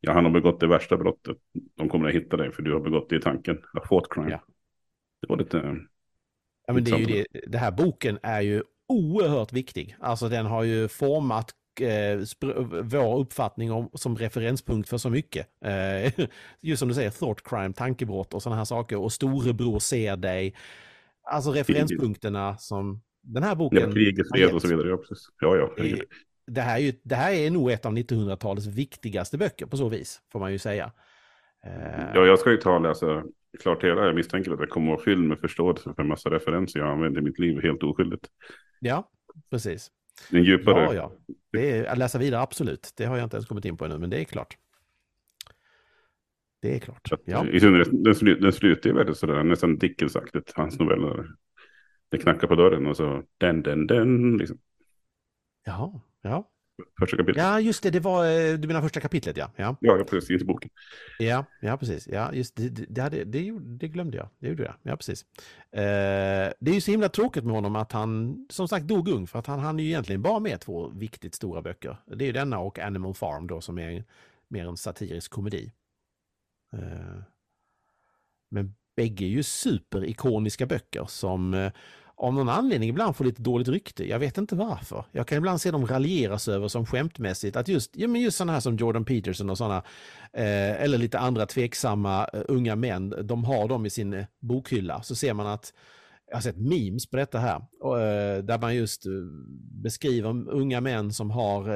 ja, 0.00 0.12
han 0.12 0.24
har 0.24 0.32
begått 0.32 0.60
det 0.60 0.66
värsta 0.66 0.96
brottet. 0.96 1.36
De 1.76 1.88
kommer 1.88 2.08
att 2.08 2.14
hitta 2.14 2.36
dig 2.36 2.52
för 2.52 2.62
du 2.62 2.72
har 2.72 2.80
begått 2.80 3.10
det 3.10 3.16
i 3.16 3.20
tanken. 3.20 3.56
A 3.56 3.80
thought 3.88 4.06
crime. 4.10 4.30
Ja. 4.30 4.44
Det 5.20 5.28
var 5.28 5.36
lite... 5.36 5.76
Ja, 6.66 6.72
men 6.72 6.84
det, 6.84 6.90
är 6.90 6.98
ju 6.98 7.06
det, 7.06 7.40
det 7.46 7.58
här 7.58 7.70
boken 7.70 8.18
är 8.22 8.40
ju 8.40 8.62
oerhört 8.88 9.52
viktig. 9.52 9.96
Alltså 10.00 10.28
den 10.28 10.46
har 10.46 10.62
ju 10.62 10.88
format 10.88 11.50
eh, 11.80 12.20
vår 12.82 13.18
uppfattning 13.18 13.72
om, 13.72 13.90
som 13.94 14.16
referenspunkt 14.16 14.88
för 14.88 14.98
så 14.98 15.10
mycket. 15.10 15.46
Eh, 15.64 16.12
just 16.60 16.78
som 16.78 16.88
du 16.88 16.94
säger, 16.94 17.10
thought 17.10 17.42
crime, 17.48 17.72
tankebrott 17.72 18.34
och 18.34 18.42
sådana 18.42 18.56
här 18.56 18.64
saker. 18.64 18.96
Och 18.96 19.12
storebror 19.12 19.78
ser 19.78 20.16
dig. 20.16 20.54
Alltså 21.30 21.50
referenspunkterna 21.52 22.58
som 22.58 23.02
den 23.22 23.42
här 23.42 23.54
boken... 23.54 23.80
Ja, 23.80 23.92
kriget, 23.92 24.26
fred 24.34 24.52
och 24.54 24.62
så 24.62 24.68
vidare. 24.68 24.88
Ja, 24.88 24.96
precis. 24.96 25.28
Ja, 25.40 25.56
ja. 25.56 25.70
Det 26.46 26.60
här, 26.60 26.76
är 26.76 26.80
ju, 26.80 26.92
det 27.02 27.14
här 27.14 27.32
är 27.32 27.50
nog 27.50 27.70
ett 27.70 27.86
av 27.86 27.92
1900-talets 27.92 28.66
viktigaste 28.66 29.38
böcker 29.38 29.66
på 29.66 29.76
så 29.76 29.88
vis, 29.88 30.20
får 30.32 30.40
man 30.40 30.52
ju 30.52 30.58
säga. 30.58 30.92
Eh, 31.66 32.10
ja, 32.14 32.26
jag 32.26 32.38
ska 32.38 32.50
ju 32.50 32.56
ta 32.56 32.74
och 32.74 32.82
läsa 32.82 33.22
klart 33.60 33.84
hela. 33.84 34.06
Jag 34.06 34.14
misstänker 34.14 34.52
att 34.52 34.60
jag 34.60 34.70
kommer 34.70 34.92
att 34.92 34.96
vara 34.96 35.04
fylld 35.04 35.24
med 35.24 35.38
förståelse 35.38 35.94
för 35.94 36.02
en 36.02 36.08
massa 36.08 36.30
referenser 36.30 36.80
jag 36.80 36.88
använder 36.88 37.20
i 37.20 37.24
mitt 37.24 37.38
liv 37.38 37.62
helt 37.62 37.82
oskyldigt. 37.82 38.26
Ja, 38.80 39.10
precis. 39.50 39.90
En 40.30 40.44
djupare... 40.44 40.84
Ja, 40.84 40.94
ja. 40.94 41.12
Det 41.52 41.70
är, 41.70 41.84
att 41.84 41.98
läsa 41.98 42.18
vidare, 42.18 42.40
absolut. 42.40 42.92
Det 42.96 43.04
har 43.04 43.16
jag 43.16 43.26
inte 43.26 43.36
ens 43.36 43.46
kommit 43.46 43.64
in 43.64 43.76
på 43.76 43.84
ännu, 43.84 43.98
men 43.98 44.10
det 44.10 44.20
är 44.20 44.24
klart. 44.24 44.56
Det 46.62 46.74
är 46.74 46.78
klart. 46.78 47.12
Ja. 47.24 47.46
I 47.46 47.60
synnerhet, 47.60 47.88
den, 47.92 48.14
slu, 48.14 48.34
den 48.34 48.52
slutar 48.52 48.90
ju 48.90 48.96
väldigt 48.96 49.16
sådär, 49.16 49.42
nästan 49.42 49.78
Dickensaktigt, 49.78 50.52
hans 50.54 50.78
noveller. 50.78 51.26
Det 52.12 52.18
knackar 52.18 52.48
på 52.48 52.54
dörren 52.54 52.86
och 52.86 52.96
så 52.96 53.22
den, 53.38 53.62
den, 53.62 53.86
den, 53.86 54.36
liksom. 54.36 54.58
Jaha, 55.64 56.00
ja. 56.22 56.48
Första 57.00 57.16
kapitlet. 57.16 57.44
Ja, 57.44 57.60
just 57.60 57.82
det, 57.82 57.90
det 57.90 58.00
var, 58.00 58.24
eh, 58.24 58.54
du 58.58 58.68
menar 58.68 58.82
första 58.82 59.00
kapitlet, 59.00 59.36
ja. 59.36 59.50
Ja, 59.56 59.76
ja 59.80 60.04
precis, 60.10 60.30
inte 60.30 60.44
boken. 60.44 60.70
Ja, 61.18 61.44
ja 61.60 61.76
precis. 61.76 62.08
Ja, 62.08 62.32
just 62.32 62.56
det, 62.56 62.68
det, 62.68 63.00
hade, 63.00 63.24
det, 63.24 63.58
det 63.60 63.88
glömde 63.88 64.16
jag. 64.16 64.28
Det 64.38 64.48
gjorde 64.48 64.62
jag, 64.62 64.74
ja 64.82 64.96
precis. 64.96 65.26
Eh, 65.70 66.52
det 66.60 66.70
är 66.70 66.74
ju 66.74 66.80
så 66.80 66.90
himla 66.90 67.08
tråkigt 67.08 67.44
med 67.44 67.54
honom 67.54 67.76
att 67.76 67.92
han, 67.92 68.46
som 68.50 68.68
sagt, 68.68 68.86
dog 68.86 69.08
ung, 69.08 69.26
för 69.26 69.38
att 69.38 69.46
han 69.46 69.58
hann 69.58 69.78
ju 69.78 69.86
egentligen 69.86 70.22
bara 70.22 70.40
med 70.40 70.60
två 70.60 70.88
viktigt 70.88 71.34
stora 71.34 71.62
böcker. 71.62 71.96
Det 72.06 72.24
är 72.24 72.26
ju 72.26 72.32
denna 72.32 72.58
och 72.58 72.78
Animal 72.78 73.14
Farm 73.14 73.46
då, 73.46 73.60
som 73.60 73.78
är 73.78 74.04
mer 74.48 74.66
en 74.66 74.76
satirisk 74.76 75.30
komedi. 75.30 75.72
Eh, 76.72 77.22
men 78.50 78.74
bägge 78.96 79.24
är 79.24 79.28
ju 79.28 79.42
superikoniska 79.42 80.66
böcker 80.66 81.04
som 81.08 81.54
eh, 81.54 81.72
av 82.22 82.34
någon 82.34 82.48
anledning 82.48 82.88
ibland 82.88 83.16
får 83.16 83.24
lite 83.24 83.42
dåligt 83.42 83.68
rykte. 83.68 84.08
Jag 84.08 84.18
vet 84.18 84.38
inte 84.38 84.56
varför. 84.56 85.04
Jag 85.12 85.26
kan 85.26 85.38
ibland 85.38 85.60
se 85.60 85.70
dem 85.70 85.86
raljeras 85.86 86.48
över 86.48 86.68
som 86.68 86.86
skämtmässigt. 86.86 87.56
Att 87.56 87.68
just, 87.68 87.96
ja, 87.96 88.08
men 88.08 88.20
just 88.20 88.36
sådana 88.36 88.52
här 88.52 88.60
som 88.60 88.76
Jordan 88.76 89.04
Peterson 89.04 89.50
och 89.50 89.58
sådana, 89.58 89.76
eh, 90.32 90.82
eller 90.82 90.98
lite 90.98 91.18
andra 91.18 91.46
tveksamma 91.46 92.28
uh, 92.34 92.42
unga 92.48 92.76
män, 92.76 93.14
de 93.22 93.44
har 93.44 93.68
dem 93.68 93.86
i 93.86 93.90
sin 93.90 94.12
eh, 94.12 94.24
bokhylla. 94.40 95.02
Så 95.02 95.14
ser 95.14 95.34
man 95.34 95.46
att, 95.46 95.72
jag 96.28 96.36
har 96.36 96.42
sett 96.42 96.58
memes 96.58 97.10
på 97.10 97.16
detta 97.16 97.38
här, 97.38 97.56
uh, 97.56 98.44
där 98.44 98.58
man 98.58 98.74
just 98.74 99.06
beskriver 99.82 100.50
unga 100.50 100.80
män 100.80 101.12
som 101.12 101.30
har 101.30 101.68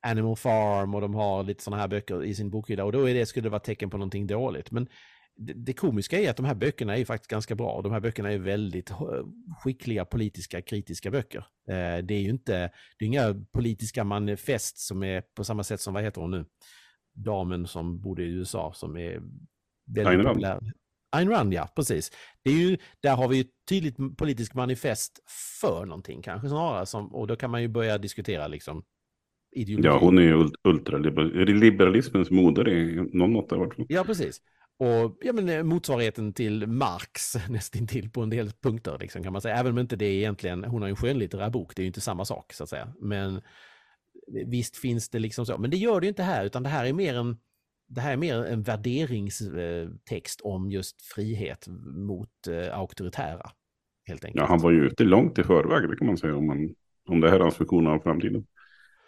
Animal 0.00 0.36
Farm 0.36 0.94
och 0.94 1.00
de 1.00 1.14
har 1.14 1.42
lite 1.42 1.62
sådana 1.62 1.80
här 1.80 1.88
böcker 1.88 2.24
i 2.24 2.34
sin 2.34 2.50
bokhylla 2.50 2.84
och 2.84 2.92
då 2.92 3.08
är 3.08 3.14
det, 3.14 3.26
skulle 3.26 3.46
det 3.46 3.50
vara 3.50 3.60
tecken 3.60 3.90
på 3.90 3.96
någonting 3.96 4.26
dåligt. 4.26 4.70
Men 4.70 4.88
det, 5.36 5.72
komiska 5.72 6.20
är 6.20 6.30
att 6.30 6.36
de 6.36 6.46
här 6.46 6.54
böckerna 6.54 6.96
är 6.96 7.04
faktiskt 7.04 7.30
ganska 7.30 7.54
bra. 7.54 7.82
De 7.82 7.92
här 7.92 8.00
böckerna 8.00 8.32
är 8.32 8.38
väldigt 8.38 8.92
skickliga 9.58 10.04
politiska 10.04 10.62
kritiska 10.62 11.10
böcker. 11.10 11.46
Eh, 11.68 12.04
det 12.04 12.14
är 12.14 12.20
ju 12.20 12.30
inte, 12.30 12.70
det 12.98 13.04
är 13.04 13.06
inga 13.06 13.44
politiska 13.52 14.04
manifest 14.04 14.78
som 14.78 15.02
är 15.02 15.20
på 15.20 15.44
samma 15.44 15.64
sätt 15.64 15.80
som, 15.80 15.94
vad 15.94 16.02
heter 16.02 16.20
hon 16.20 16.30
nu? 16.30 16.44
Damen 17.14 17.66
som 17.66 18.00
bodde 18.00 18.22
i 18.22 18.26
USA 18.26 18.72
som 18.74 18.96
är 18.96 19.22
väldigt 19.86 20.06
Ayn 20.06 20.24
populär. 20.24 20.60
Ayn 21.10 21.30
Rand, 21.30 21.54
ja, 21.54 21.68
precis. 21.76 22.12
Det 22.42 22.50
är 22.50 22.54
ju, 22.54 22.78
där 23.00 23.16
har 23.16 23.28
vi 23.28 23.40
ett 23.40 23.50
tydligt 23.68 23.96
politiskt 24.16 24.54
manifest 24.54 25.18
för 25.60 25.86
någonting 25.86 26.22
kanske 26.22 26.48
snarare, 26.48 26.86
som, 26.86 27.14
och 27.14 27.26
då 27.26 27.36
kan 27.36 27.50
man 27.50 27.62
ju 27.62 27.68
börja 27.68 27.98
diskutera 27.98 28.48
liksom 28.48 28.84
ideologi. 29.52 29.86
Ja, 29.88 29.98
hon 29.98 30.18
är 30.18 30.22
ju 30.22 30.50
ultraliberalismens 30.64 32.30
moder 32.30 32.68
i 32.68 33.08
någon 33.12 33.32
mått. 33.32 33.52
Ja, 33.88 34.04
precis. 34.04 34.40
Och 34.78 35.18
ja, 35.20 35.32
men, 35.32 35.48
eh, 35.48 35.62
motsvarigheten 35.62 36.32
till 36.32 36.66
Marx 36.66 37.36
nästintill 37.48 38.10
på 38.10 38.22
en 38.22 38.30
del 38.30 38.50
punkter 38.50 38.98
liksom, 39.00 39.22
kan 39.22 39.32
man 39.32 39.42
säga. 39.42 39.56
Även 39.56 39.72
om 39.72 39.78
inte 39.78 39.96
det 39.96 40.06
är 40.06 40.12
egentligen, 40.12 40.64
hon 40.64 40.82
har 40.82 40.88
en 40.88 40.96
skönlitterär 40.96 41.50
bok, 41.50 41.76
det 41.76 41.80
är 41.80 41.84
ju 41.84 41.88
inte 41.88 42.00
samma 42.00 42.24
sak 42.24 42.52
så 42.52 42.62
att 42.62 42.68
säga. 42.68 42.88
Men 43.00 43.40
visst 44.46 44.76
finns 44.76 45.08
det 45.08 45.18
liksom 45.18 45.46
så. 45.46 45.58
Men 45.58 45.70
det 45.70 45.76
gör 45.76 46.00
det 46.00 46.06
ju 46.06 46.08
inte 46.08 46.22
här, 46.22 46.44
utan 46.44 46.62
det 46.62 46.68
här 46.68 46.86
är 46.86 46.92
mer 46.92 47.14
en, 47.14 47.36
det 47.88 48.00
här 48.00 48.12
är 48.12 48.16
mer 48.16 48.44
en 48.44 48.62
värderingstext 48.62 50.40
om 50.40 50.70
just 50.70 51.02
frihet 51.02 51.66
mot 51.94 52.46
eh, 52.48 52.78
auktoritära. 52.78 53.50
Helt 54.06 54.24
enkelt. 54.24 54.40
Ja, 54.40 54.46
han 54.46 54.58
var 54.58 54.70
ju 54.70 54.86
ute 54.86 55.04
långt 55.04 55.38
i 55.38 55.42
förväg, 55.42 55.90
det 55.90 55.96
kan 55.96 56.06
man 56.06 56.18
säga, 56.18 56.36
om, 56.36 56.46
man, 56.46 56.74
om 57.08 57.20
det 57.20 57.30
här 57.30 57.36
är 57.36 57.40
hans 57.40 57.60
vision 57.60 57.86
av 57.86 57.98
framtiden. 57.98 58.46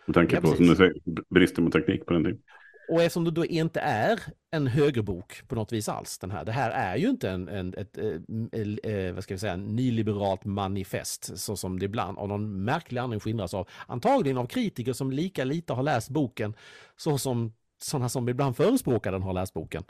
Med 0.07 0.15
tanke 0.15 0.35
ja, 0.35 0.41
på, 0.41 0.47
som 0.49 0.67
du 0.67 0.77
säger, 0.77 0.95
bristen 1.35 1.65
på 1.65 1.71
teknik 1.71 2.07
på 2.07 2.13
den 2.13 2.25
tiden. 2.25 2.41
Och 2.89 3.03
eftersom 3.03 3.25
det 3.25 3.31
då 3.31 3.47
inte 3.47 3.81
är 3.81 4.21
en 4.51 4.67
högerbok 4.67 5.49
på 5.49 5.55
något 5.55 5.73
vis 5.73 5.89
alls, 5.89 6.19
den 6.19 6.31
här. 6.31 6.45
Det 6.45 6.53
här 6.53 6.71
är 6.71 6.97
ju 6.97 7.09
inte 7.09 7.31
en, 7.31 7.49
en 7.49 7.75
ett, 7.75 7.99
ett, 7.99 8.25
eh, 8.53 8.93
eh, 8.93 9.15
vad 9.15 9.25
ska 9.25 9.35
vi 9.35 9.39
säga, 9.39 9.57
nyliberalt 9.57 10.45
manifest, 10.45 11.39
så 11.39 11.57
som 11.57 11.79
det 11.79 11.85
ibland 11.85 12.19
av 12.19 12.29
någon 12.29 12.65
märklig 12.65 13.01
anledning 13.01 13.21
skildras 13.21 13.55
av. 13.55 13.69
Antagligen 13.87 14.39
av 14.39 14.47
kritiker 14.47 14.93
som 14.93 15.11
lika 15.11 15.45
lite 15.45 15.73
har 15.73 15.83
läst 15.83 16.11
boken, 16.11 16.55
så 16.97 17.19
som 17.19 17.53
sådana 17.81 18.09
som 18.09 18.29
ibland 18.29 18.57
förespråkar 18.57 19.13
den 19.13 19.23
har 19.23 19.33
läst 19.33 19.55
boken. 19.55 19.85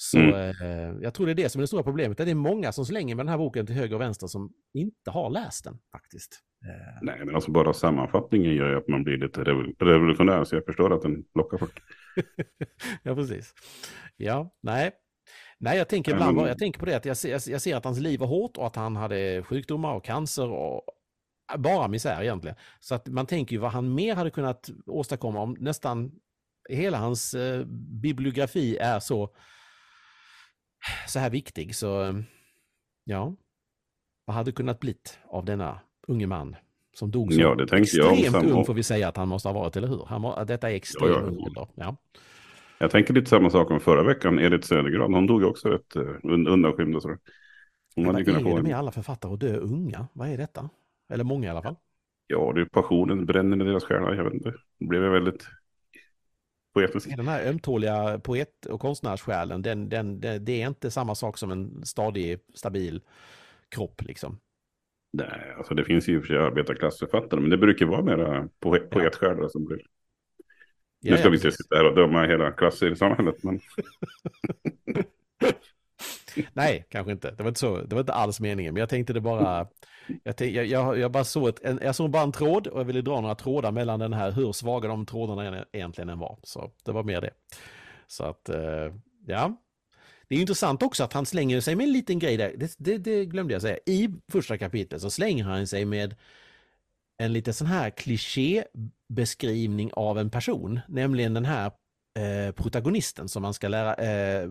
Så 0.00 0.18
Mm. 0.18 0.34
eh, 0.34 1.02
jag 1.02 1.14
tror 1.14 1.26
det 1.26 1.32
är 1.32 1.34
det 1.34 1.48
som 1.48 1.58
är 1.58 1.62
det 1.62 1.66
stora 1.66 1.82
problemet. 1.82 2.18
Det 2.18 2.30
är 2.30 2.34
många 2.34 2.72
som 2.72 2.84
slänger 2.86 3.14
med 3.14 3.26
den 3.26 3.30
här 3.30 3.38
boken 3.38 3.66
till 3.66 3.74
höger 3.74 3.94
och 3.94 4.00
vänster 4.00 4.26
som 4.26 4.52
inte 4.74 5.10
har 5.10 5.30
läst 5.30 5.64
den 5.64 5.78
faktiskt. 5.92 6.40
Eh, 6.64 6.98
Nej, 7.02 7.24
men 7.24 7.34
alltså 7.34 7.50
bara 7.50 7.72
sammanfattningen 7.72 8.54
gör 8.54 8.70
ju 8.70 8.76
att 8.76 8.88
man 8.88 9.04
blir 9.04 9.16
lite 9.16 9.40
revol- 9.44 9.74
revolutionär. 9.78 10.44
Så 10.44 10.54
jag 10.56 10.64
förstår 10.64 10.94
att 10.94 11.02
den 11.02 11.24
lockar 11.34 11.58
folk. 11.58 11.78
ja, 13.02 13.14
precis. 13.14 13.54
Ja, 14.16 14.54
nej. 14.62 14.90
Nej, 15.60 15.78
jag 15.78 15.88
tänker 15.88 16.12
ibland 16.12 16.38
jag 16.40 16.58
tänker 16.58 16.80
på 16.80 16.86
det 16.86 16.94
att 16.96 17.04
jag 17.04 17.16
ser, 17.16 17.50
jag 17.50 17.60
ser 17.62 17.76
att 17.76 17.84
hans 17.84 18.00
liv 18.00 18.20
var 18.20 18.26
hårt 18.26 18.56
och 18.56 18.66
att 18.66 18.76
han 18.76 18.96
hade 18.96 19.42
sjukdomar 19.42 19.94
och 19.94 20.04
cancer 20.04 20.48
och 20.50 20.82
bara 21.58 21.88
misär 21.88 22.22
egentligen. 22.22 22.56
Så 22.80 22.94
att 22.94 23.08
man 23.08 23.26
tänker 23.26 23.52
ju 23.52 23.58
vad 23.60 23.70
han 23.70 23.94
mer 23.94 24.14
hade 24.14 24.30
kunnat 24.30 24.70
åstadkomma 24.86 25.40
om 25.40 25.56
nästan 25.60 26.12
hela 26.68 26.98
hans 26.98 27.34
eh, 27.34 27.64
bibliografi 28.02 28.76
är 28.76 29.00
så, 29.00 29.34
så 31.06 31.18
här 31.18 31.30
viktig. 31.30 31.76
Så 31.76 32.02
eh, 32.04 32.14
ja, 33.04 33.34
vad 34.24 34.36
hade 34.36 34.52
kunnat 34.52 34.80
blivit 34.80 35.18
av 35.28 35.44
denna 35.44 35.80
unge 36.08 36.26
man 36.26 36.56
som 36.94 37.10
dog 37.10 37.32
så 37.32 37.40
Ja, 37.40 37.54
det 37.54 37.66
tänkte 37.66 37.96
jag 37.96 38.12
extremt 38.12 38.32
samma- 38.32 38.58
ung 38.58 38.64
får 38.64 38.74
vi 38.74 38.82
säga 38.82 39.08
att 39.08 39.16
han 39.16 39.28
måste 39.28 39.48
ha 39.48 39.52
varit, 39.52 39.76
eller 39.76 39.88
hur? 39.88 40.04
Han, 40.06 40.20
må- 40.20 40.44
detta 40.44 40.70
är 40.70 40.74
extremt 40.74 41.10
Ja, 41.12 41.20
ja. 41.20 41.26
ung 41.26 41.38
ålder. 41.38 41.66
Ja. 41.74 41.96
Jag 42.78 42.90
tänker 42.90 43.14
lite 43.14 43.30
samma 43.30 43.50
sak 43.50 43.70
om 43.70 43.80
förra 43.80 44.02
veckan. 44.02 44.38
Edith 44.38 44.68
Södergran, 44.68 45.14
hon 45.14 45.26
dog 45.26 45.42
också 45.42 45.68
rätt 45.68 45.96
uh, 45.96 46.16
undanskymd 46.24 46.96
och 46.96 47.02
sådär. 47.02 47.18
Hon 47.94 48.06
hade 48.06 48.24
kunnat 48.24 48.40
är 48.40 48.44
få 48.44 48.56
en... 48.56 48.62
med 48.62 48.76
alla 48.76 48.92
författare 48.92 49.32
att 49.32 49.40
dö 49.40 49.56
unga? 49.56 50.08
Vad 50.12 50.28
är 50.28 50.36
detta? 50.38 50.70
Eller 51.12 51.24
många 51.24 51.46
i 51.46 51.50
alla 51.50 51.62
fall. 51.62 51.76
Ja, 52.26 52.52
det 52.54 52.60
är 52.60 52.64
passionen 52.64 53.26
bränner 53.26 53.64
i 53.64 53.68
deras 53.68 53.84
själar. 53.84 54.14
Jag 54.14 54.24
vet 54.24 54.34
inte. 54.34 54.54
Det 54.78 54.86
blev 54.86 55.02
jag 55.02 55.10
väldigt 55.10 55.48
poetisk. 56.78 57.16
Den 57.16 57.28
här 57.28 57.46
ömtåliga 57.46 58.18
poet 58.18 58.66
och 58.66 58.80
konstnärssjälen, 58.80 59.62
den, 59.62 59.88
den, 59.88 60.20
det, 60.20 60.38
det 60.38 60.62
är 60.62 60.68
inte 60.68 60.90
samma 60.90 61.14
sak 61.14 61.38
som 61.38 61.50
en 61.50 61.84
stadig, 61.84 62.38
stabil 62.54 63.00
kropp 63.68 64.02
liksom. 64.02 64.38
Nej, 65.12 65.54
alltså 65.56 65.74
det 65.74 65.84
finns 65.84 66.08
ju 66.08 66.14
i 66.14 66.18
och 66.18 66.22
för 66.22 66.28
sig 66.28 66.38
arbetarklassförfattare, 66.38 67.40
men 67.40 67.50
det 67.50 67.58
brukar 67.58 67.86
vara 67.86 68.02
mera 68.02 68.48
poet, 68.60 68.90
poetsjälar 68.90 69.48
som 69.48 69.64
blir... 69.64 69.80
Ja, 71.00 71.10
nu 71.10 71.16
ska 71.16 71.26
ja, 71.26 71.30
vi 71.30 71.36
inte 71.36 71.52
sitta 71.52 71.76
här 71.76 71.84
och 71.84 71.94
döma 71.94 72.26
hela 72.26 72.50
klasser 72.50 72.92
i 72.92 72.96
samhället, 72.96 73.42
men 73.42 73.60
Nej, 76.52 76.86
kanske 76.90 77.12
inte. 77.12 77.30
Det 77.30 77.42
var 77.42 77.48
inte, 77.48 77.60
så, 77.60 77.76
det 77.76 77.94
var 77.94 78.00
inte 78.00 78.12
alls 78.12 78.40
meningen, 78.40 78.74
men 78.74 78.80
jag 78.80 78.88
tänkte 78.88 79.12
det 79.12 79.20
bara... 79.20 79.66
Jag, 80.24 80.36
tänk, 80.36 80.56
jag, 80.56 80.66
jag, 80.66 80.98
jag 80.98 81.12
bara 81.12 81.24
såg 81.24 81.48
ett, 81.48 81.64
en, 81.64 81.80
jag 81.82 81.94
såg 81.94 82.10
bara 82.10 82.22
en 82.22 82.32
tråd 82.32 82.66
och 82.66 82.80
jag 82.80 82.84
ville 82.84 83.02
dra 83.02 83.20
några 83.20 83.34
trådar 83.34 83.72
mellan 83.72 84.00
den 84.00 84.12
här, 84.12 84.32
hur 84.32 84.52
svaga 84.52 84.88
de 84.88 85.06
trådarna 85.06 85.64
egentligen 85.72 86.08
än 86.08 86.18
var. 86.18 86.38
Så 86.42 86.70
det 86.84 86.92
var 86.92 87.02
mer 87.02 87.20
det. 87.20 87.30
Så 88.06 88.24
att, 88.24 88.48
eh, 88.48 88.94
ja. 89.26 89.56
Det 90.28 90.34
är 90.34 90.40
intressant 90.40 90.82
också 90.82 91.04
att 91.04 91.12
han 91.12 91.26
slänger 91.26 91.60
sig 91.60 91.76
med 91.76 91.84
en 91.84 91.92
liten 91.92 92.18
grej 92.18 92.36
där. 92.36 92.54
Det, 92.56 92.74
det, 92.78 92.98
det 92.98 93.24
glömde 93.24 93.52
jag 93.52 93.62
säga. 93.62 93.78
I 93.86 94.08
första 94.32 94.58
kapitlet 94.58 95.02
så 95.02 95.10
slänger 95.10 95.44
han 95.44 95.66
sig 95.66 95.84
med 95.84 96.14
en 97.18 97.32
lite 97.32 97.52
sån 97.52 97.66
här 97.66 97.90
klichébeskrivning 97.90 99.90
av 99.92 100.18
en 100.18 100.30
person, 100.30 100.80
nämligen 100.88 101.34
den 101.34 101.44
här 101.44 101.72
eh, 102.18 102.52
protagonisten 102.52 103.28
som 103.28 103.42
man 103.42 103.54
ska 103.54 103.68
lära, 103.68 103.94
eh, 103.94 104.42
eh, 104.42 104.48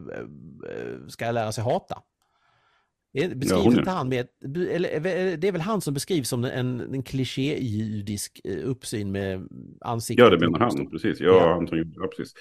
ska 1.08 1.32
lära 1.32 1.52
sig 1.52 1.64
hata. 1.64 1.96
Eh, 3.18 3.30
Beskrivs 3.30 3.64
hon 3.64 3.74
är- 3.74 3.80
inte 3.80 3.92
han 3.92 4.10
med, 4.10 4.28
eller, 4.72 4.90
eller, 4.90 5.38
det 5.38 5.48
är 5.48 5.52
väl 5.52 5.62
han 5.62 5.82
som 5.82 5.94
beskrivs 5.94 6.30
som 6.30 6.44
en, 6.44 6.80
en 6.94 7.04
kliché-judisk 7.04 8.42
eh, 8.44 8.70
uppsyn 8.70 9.12
med 9.12 9.48
ansiktet. 9.82 10.24
ja, 10.26 10.30
det 10.30 10.40
menar 10.40 10.60
han. 10.60 10.90
Precis. 10.90 11.20
Ja, 11.20 11.28
Ja. 11.72 11.78
gjorde 11.78 11.92
ja, 11.96 12.08
precis. 12.18 12.34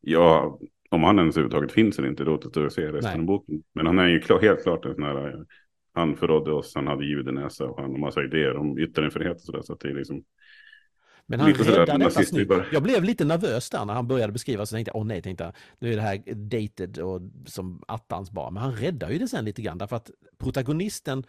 Ja, 0.00 0.58
om 0.90 1.02
han 1.04 1.18
ens 1.18 1.36
överhuvudtaget 1.36 1.72
finns 1.72 1.98
eller 1.98 2.08
inte, 2.08 2.24
då 2.24 2.34
återstår 2.34 2.66
att 2.66 2.72
se 2.72 2.92
resten 2.92 3.20
av 3.20 3.26
boken. 3.26 3.62
Men 3.74 3.86
han 3.86 3.98
är 3.98 4.08
ju 4.08 4.20
klar, 4.20 4.40
helt 4.40 4.62
klart 4.62 4.84
en 4.84 4.94
sån 4.94 5.04
här, 5.04 5.28
eh, 5.28 5.40
han 5.94 6.16
förrådde 6.16 6.52
oss, 6.52 6.72
han 6.74 6.86
hade 6.86 7.04
judenäsa 7.04 7.64
och 7.66 7.80
han 7.80 7.90
har 7.90 7.98
massa 7.98 8.24
idéer 8.24 8.56
om 8.56 8.78
yttrandefrihet 8.78 9.36
och 9.36 9.40
sådär. 9.42 9.62
Så 9.62 9.72
att 9.72 9.80
det 9.80 9.88
är 9.88 9.94
liksom, 9.94 10.24
Men 11.28 11.40
han 11.40 11.50
Lite 11.50 11.80
räddar 11.80 11.98
detta 11.98 12.22
snyggt. 12.22 12.52
Jag 12.72 12.82
blev 12.82 13.04
lite 13.04 13.24
nervös 13.24 13.70
där 13.70 13.84
när 13.84 13.94
han 13.94 14.08
började 14.08 14.32
beskriva, 14.32 14.66
så 14.66 14.74
tänkte 14.76 14.90
jag, 14.90 14.96
åh 14.96 15.06
nej, 15.06 15.22
tänkte 15.22 15.44
jag, 15.44 15.54
nu 15.78 15.92
är 15.92 15.96
det 15.96 16.02
här 16.02 16.34
dated 16.34 16.98
och 16.98 17.20
som 17.46 17.82
attans 17.88 18.30
bara. 18.30 18.50
Men 18.50 18.62
han 18.62 18.72
räddar 18.72 19.10
ju 19.10 19.18
det 19.18 19.28
sen 19.28 19.44
lite 19.44 19.62
grann, 19.62 19.78
därför 19.78 19.96
att 19.96 20.10
protagonisten 20.38 21.24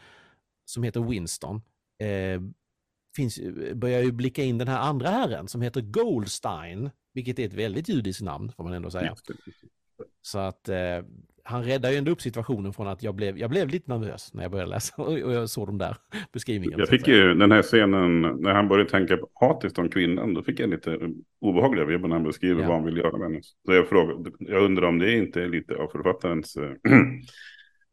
som 0.66 0.84
heter 0.84 1.02
Winston 1.02 1.62
eh, 2.04 2.42
finns, 3.16 3.40
börjar 3.74 4.02
ju 4.02 4.12
blicka 4.12 4.44
in 4.44 4.58
den 4.58 4.68
här 4.68 4.80
andra 4.80 5.10
herren 5.10 5.48
som 5.48 5.62
heter 5.62 5.82
Goldstein, 5.82 6.90
vilket 7.14 7.40
är 7.40 7.46
ett 7.46 7.54
väldigt 7.54 7.90
judiskt 7.90 8.22
namn 8.22 8.52
får 8.52 8.64
man 8.64 8.74
ändå 8.74 8.90
säga. 8.90 9.16
Så 10.22 10.40
att 10.40 10.70
eh, 10.70 10.78
han 11.50 11.64
räddar 11.64 11.92
ju 11.92 11.98
ändå 11.98 12.12
upp 12.12 12.22
situationen 12.22 12.74
från 12.74 12.88
att 12.88 13.04
jag 13.04 13.16
blev, 13.16 13.38
jag 13.38 13.50
blev 13.50 13.68
lite 13.70 13.92
nervös 13.92 14.34
när 14.34 14.42
jag 14.42 14.52
började 14.52 14.70
läsa 14.70 14.96
och, 15.02 15.20
jag 15.20 15.50
såg 15.50 15.68
de 15.68 15.78
där 15.78 15.96
beskrivningarna. 16.34 16.82
Jag 16.82 16.90
fick 16.90 17.08
ju 17.08 17.34
den 17.34 17.52
här 17.52 17.62
scenen, 17.62 18.22
när 18.22 18.54
han 18.54 18.68
började 18.68 18.90
tänka 18.90 19.18
på 19.18 19.30
hatiskt 19.34 19.80
om 19.80 19.90
kvinnan, 19.90 20.34
då 20.34 20.44
fick 20.44 20.60
jag 20.60 20.70
lite 20.70 21.00
obehagliga 21.42 21.86
vibbar 21.86 22.08
när 22.10 22.16
han 22.16 22.24
beskriver 22.26 22.62
Ja. 22.62 22.68
vad 22.68 22.78
han 22.78 22.86
vill 22.86 22.98
göra 22.98 23.18
med 23.18 23.28
henne. 23.28 23.42
Så 23.66 23.74
jag, 23.74 23.90
frågade, 23.90 24.32
jag 24.40 24.64
undrar 24.64 24.88
om 24.88 25.00
det 25.00 25.14
inte 25.18 25.42
är 25.42 25.48
lite 25.48 25.76
av 25.76 25.88
författarens 25.88 26.58
äh, 26.58 26.72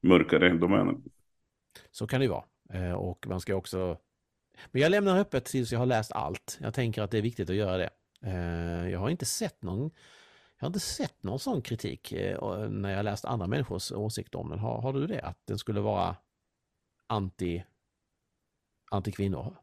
mörkare 0.02 0.48
domäner. 0.52 0.94
Så 1.90 2.06
kan 2.06 2.20
det 2.20 2.24
ju 2.24 2.30
vara. 2.30 2.44
Eh, 2.72 2.92
Och 2.92 3.26
man 3.28 3.40
ska 3.40 3.54
också... 3.54 3.96
Men 4.70 4.82
jag 4.82 4.90
lämnar 4.90 5.18
öppet 5.18 5.44
tills 5.44 5.72
jag 5.72 5.78
har 5.78 5.86
läst 5.86 6.12
allt. 6.12 6.58
Jag 6.60 6.74
tänker 6.74 7.02
att 7.02 7.10
det 7.10 7.18
är 7.18 7.22
viktigt 7.22 7.50
att 7.50 7.56
göra 7.56 7.76
det. 7.76 7.90
Eh, 8.26 8.90
Jag 8.90 8.98
har 8.98 9.10
inte 9.10 9.24
sett 9.24 9.62
någon, 9.62 9.90
jag 10.64 10.66
har 10.66 10.70
inte 10.70 10.80
sett 10.80 11.22
någon 11.22 11.38
sån 11.38 11.62
kritik 11.62 12.12
eh, 12.12 12.36
och- 12.36 12.72
när 12.72 12.90
jag 12.90 13.04
läst 13.04 13.24
andra 13.24 13.46
människors 13.46 13.92
åsikter 13.92 14.38
om 14.38 14.48
den. 14.50 14.58
Har, 14.58 14.82
har 14.82 14.92
du 14.92 15.06
det? 15.06 15.20
Att 15.20 15.38
den 15.46 15.58
skulle 15.58 15.80
vara 15.80 16.16
anti, 17.06 17.64
anti-kvinnor? 18.90 19.56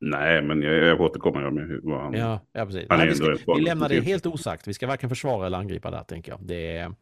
Nej, 0.00 0.42
men 0.42 0.62
jag, 0.62 0.74
jag 0.74 1.00
återkommer 1.00 1.50
med 1.50 1.80
vad 1.82 2.02
han... 2.02 2.12
Ja, 2.12 2.40
ja 2.52 2.66
precis. 2.66 2.86
Han 2.88 2.98
Nej, 2.98 3.08
vi, 3.08 3.14
ska, 3.14 3.54
vi 3.54 3.60
lämnar 3.60 3.88
det 3.88 4.00
helt 4.00 4.26
osagt. 4.26 4.68
Vi 4.68 4.74
ska 4.74 4.86
varken 4.86 5.08
försvara 5.08 5.46
eller 5.46 5.58
angripa 5.58 5.90
där, 5.90 6.02
tänker 6.02 6.32
jag. 6.32 6.42
Det 6.42 6.76
är... 6.76 6.94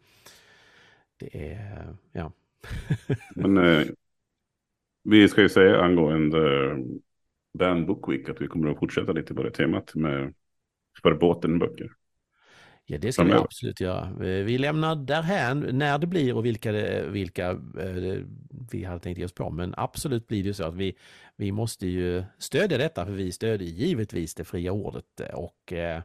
Det 1.16 1.52
är... 1.52 1.96
Ja. 2.12 2.32
Men 3.34 3.56
eh, 3.56 3.86
vi 5.04 5.28
ska 5.28 5.40
ju 5.40 5.48
säga 5.48 5.82
angående 5.82 6.70
eh, 6.70 6.76
Dan 7.58 7.86
Book 7.86 8.08
Week 8.08 8.28
att 8.28 8.40
vi 8.40 8.46
kommer 8.46 8.70
att 8.70 8.78
fortsätta 8.78 9.12
lite 9.12 9.34
på 9.34 9.42
det 9.42 9.50
temat 9.50 9.94
med 9.94 10.34
för 11.02 11.14
båten 11.14 11.58
böcker. 11.58 11.92
Ja, 12.86 12.98
det 12.98 13.12
ska 13.12 13.24
vi 13.24 13.32
absolut 13.32 13.80
göra. 13.80 14.12
Vi 14.18 14.58
lämnar 14.58 14.96
därhän 14.96 15.60
när 15.72 15.98
det 15.98 16.06
blir 16.06 16.36
och 16.36 16.44
vilka, 16.44 16.72
det, 16.72 17.06
vilka 17.08 17.50
eh, 17.50 18.18
vi 18.70 18.84
hade 18.84 19.00
tänkt 19.00 19.18
ge 19.18 19.24
oss 19.24 19.34
på. 19.34 19.50
Men 19.50 19.74
absolut 19.76 20.28
blir 20.28 20.42
det 20.42 20.46
ju 20.46 20.54
så 20.54 20.64
att 20.64 20.74
vi, 20.74 20.96
vi 21.36 21.52
måste 21.52 21.86
ju 21.86 22.24
stödja 22.38 22.78
detta, 22.78 23.06
för 23.06 23.12
vi 23.12 23.32
stödjer 23.32 23.68
givetvis 23.68 24.34
det 24.34 24.44
fria 24.44 24.72
ordet. 24.72 25.20
Och 25.34 25.72
eh, 25.72 26.02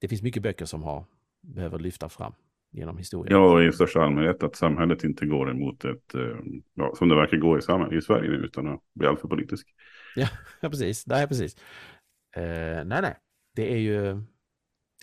det 0.00 0.08
finns 0.08 0.22
mycket 0.22 0.42
böcker 0.42 0.64
som 0.64 0.82
har, 0.82 1.04
behöver 1.40 1.78
lyfta 1.78 2.08
fram 2.08 2.32
genom 2.72 2.98
historien. 2.98 3.36
Ja, 3.36 3.52
och 3.52 3.64
i 3.64 3.72
största 3.72 4.00
allmänhet 4.00 4.42
att 4.42 4.56
samhället 4.56 5.04
inte 5.04 5.26
går 5.26 5.50
emot 5.50 5.84
ett, 5.84 6.14
eh, 6.14 6.38
ja, 6.74 6.94
som 6.94 7.08
det 7.08 7.14
verkar 7.16 7.36
gå 7.36 7.58
i, 7.58 7.62
samhället, 7.62 7.98
i 7.98 8.02
Sverige 8.02 8.30
nu, 8.30 8.36
utan 8.36 8.68
att 8.68 8.80
bli 8.94 9.06
alltför 9.06 9.28
politisk. 9.28 9.68
Ja, 10.16 10.28
precis. 10.60 11.06
Nej, 11.06 11.28
precis. 11.28 11.56
Eh, 12.36 12.84
nej, 12.84 13.02
nej. 13.02 13.16
Det 13.56 13.72
är 13.72 13.78
ju... 13.78 14.22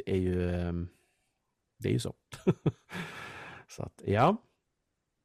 Det 0.06 0.12
är 0.12 0.18
ju... 0.18 0.50
ehm, 0.56 0.88
Det 1.80 1.90
är 1.90 1.94
ju 1.94 2.00
så. 2.00 2.16
så 3.68 3.84
att, 3.84 4.02
ja. 4.06 4.38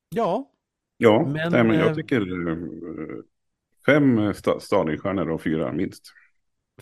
Ja, 0.08 0.52
Ja, 0.98 1.22
Men, 1.26 1.52
nej, 1.52 1.64
men 1.64 1.70
eh, 1.70 1.80
jag 1.80 1.94
tycker 1.94 2.48
eh, 2.50 2.56
fem 3.86 4.18
sta- 4.32 4.58
Stalinstjärnor 4.60 5.30
och 5.30 5.42
fyra 5.42 5.72
minst. 5.72 6.02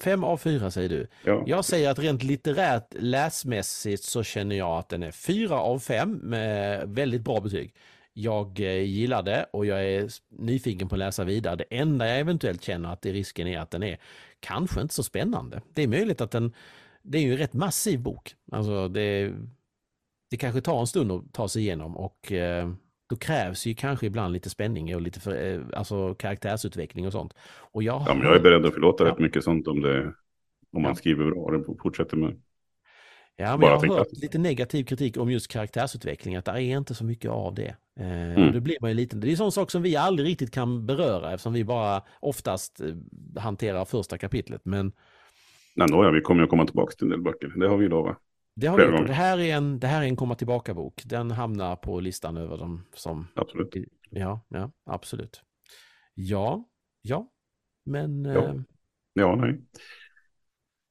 fem 0.00 0.24
av 0.24 0.36
fyra 0.36 0.70
säger 0.70 0.88
du. 0.88 1.06
Ja, 1.24 1.44
Jag 1.46 1.64
säger 1.64 1.90
att 1.90 1.98
rent 1.98 2.22
litterärt 2.22 2.94
läsmässigt 2.98 4.02
så 4.04 4.22
känner 4.22 4.56
jag 4.56 4.78
att 4.78 4.88
den 4.88 5.02
är 5.02 5.10
fyra 5.10 5.58
av 5.60 5.78
fem 5.78 6.12
med 6.22 6.88
väldigt 6.88 7.22
bra 7.22 7.40
betyg. 7.40 7.74
Jag 8.12 8.60
eh, 8.60 8.82
gillar 8.82 9.22
det 9.22 9.46
och 9.52 9.66
jag 9.66 9.84
är 9.84 10.08
nyfiken 10.28 10.88
på 10.88 10.94
att 10.94 10.98
läsa 10.98 11.24
vidare. 11.24 11.56
Det 11.56 11.64
enda 11.70 12.08
jag 12.08 12.18
eventuellt 12.20 12.62
känner 12.62 12.92
att 12.92 13.02
det 13.02 13.12
risken 13.12 13.46
är 13.46 13.58
att 13.58 13.70
den 13.70 13.82
är 13.82 13.98
kanske 14.40 14.80
inte 14.80 14.94
så 14.94 15.02
spännande. 15.02 15.62
Det 15.72 15.82
är 15.82 15.88
möjligt 15.88 16.20
att 16.20 16.30
den, 16.30 16.54
det 17.04 17.18
är 17.18 17.22
ju 17.22 17.32
en 17.32 17.38
rätt 17.38 17.52
massiv 17.54 18.00
bok. 18.02 18.34
Alltså 18.52 18.88
det, 18.88 19.32
det 20.30 20.36
kanske 20.36 20.60
tar 20.60 20.80
en 20.80 20.86
stund 20.86 21.12
att 21.12 21.32
ta 21.32 21.48
sig 21.48 21.62
igenom 21.62 21.96
och 21.96 22.32
eh, 22.32 22.72
då 23.08 23.16
krävs 23.16 23.66
ju 23.66 23.74
kanske 23.74 24.06
ibland 24.06 24.32
lite 24.32 24.50
spänning 24.50 24.94
och 24.94 25.02
lite 25.02 25.20
för, 25.20 25.46
eh, 25.54 25.60
alltså 25.78 26.14
karaktärsutveckling 26.14 27.06
och 27.06 27.12
sånt. 27.12 27.34
Och 27.72 27.82
jag, 27.82 28.02
ja, 28.06 28.14
men 28.14 28.26
jag 28.26 28.36
är 28.36 28.40
beredd 28.40 28.66
att 28.66 28.74
förlåta 28.74 29.04
Ja. 29.04 29.10
rätt 29.10 29.18
mycket 29.18 29.44
sånt 29.44 29.68
om, 29.68 29.80
det, 29.80 30.02
om 30.72 30.82
man 30.82 30.90
Ja. 30.90 30.94
skriver 30.94 31.24
bra 31.30 31.40
och 31.68 31.80
fortsätter 31.82 32.16
med. 32.16 32.40
Ja, 33.36 33.50
men 33.50 33.60
Bara 33.60 33.70
jag 33.70 33.78
har 33.80 33.98
hört 33.98 34.06
att- 34.12 34.18
lite 34.22 34.38
negativ 34.38 34.84
kritik 34.84 35.16
om 35.16 35.30
just 35.30 35.48
karaktärsutveckling, 35.48 36.36
att 36.36 36.44
det 36.44 36.50
är 36.52 36.60
inte 36.60 36.94
så 36.94 37.04
mycket 37.04 37.30
av 37.30 37.54
det. 37.54 37.76
Eh, 38.00 38.32
Mm. 38.36 38.52
det 38.52 38.60
blir 38.60 38.76
man 38.80 38.90
ju 38.90 38.94
lite, 38.96 39.16
det 39.16 39.28
är 39.28 39.30
en 39.30 39.36
sån 39.36 39.52
sak 39.52 39.70
som 39.70 39.82
vi 39.82 39.96
aldrig 39.96 40.28
riktigt 40.28 40.50
kan 40.50 40.86
beröra 40.86 41.32
eftersom 41.32 41.52
vi 41.52 41.64
bara 41.64 42.02
oftast 42.20 42.80
hanterar 43.38 43.84
första 43.84 44.18
kapitlet. 44.18 44.60
Men 44.64 44.92
Nej, 45.74 45.88
nåja, 45.90 46.10
vi 46.10 46.20
kommer 46.20 46.42
att 46.42 46.50
komma 46.50 46.66
tillbaka 46.66 46.92
till 46.92 47.04
en 47.04 47.10
del 47.10 47.22
böcker, 47.22 47.52
det 47.56 47.68
har 47.68 47.76
vi 47.76 47.88
lovat. 47.88 48.18
Det 48.56 48.66
har 48.66 48.78
vi 48.78 48.84
gjort. 48.84 49.06
Det 49.06 49.12
här 49.12 49.38
är 49.38 49.56
en, 49.56 49.80
det 49.80 49.86
här 49.86 50.02
är 50.02 50.06
en, 50.06 50.16
komma 50.16 50.34
tillbaka-bok. 50.34 51.02
Den 51.04 51.30
hamnar 51.30 51.76
på 51.76 52.00
listan 52.00 52.36
över 52.36 52.58
dem 52.58 52.84
som... 52.94 53.26
Absolut. 53.34 53.74
Ja, 54.10 54.40
ja, 54.48 54.70
absolut. 54.84 55.42
Ja, 56.14 56.64
ja, 57.02 57.30
men... 57.84 58.24
Ja. 58.24 58.44
Eh, 58.44 58.54
Ja, 59.16 59.36
nej. 59.36 59.60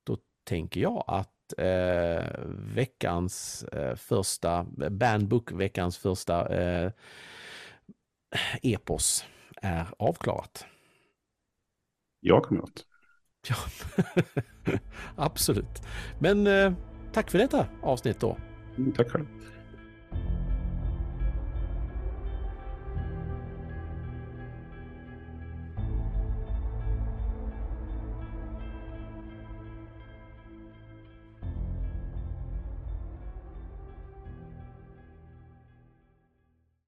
då 0.04 0.18
tänker 0.44 0.82
jag 0.82 1.04
att 1.08 1.54
eh, 1.58 2.46
veckans 2.76 3.64
eh, 3.64 3.96
första, 3.96 4.64
Bandbook, 4.90 5.52
veckans 5.52 5.98
första 5.98 6.56
eh, 6.56 6.92
epos 8.62 9.26
är 9.62 9.88
avklarat. 10.00 10.66
Jag 12.20 12.44
kommer 12.44 12.62
åt. 12.62 12.86
Ja, 13.50 13.56
absolut. 15.16 15.82
Men 16.20 16.48
eh, 16.48 16.74
tack 17.14 17.32
för 17.32 17.38
detta 17.38 17.68
avsnitt 17.82 18.20
då. 18.20 18.38
Mm, 18.78 18.92
Tack 18.92 19.10
själv. 19.10 19.26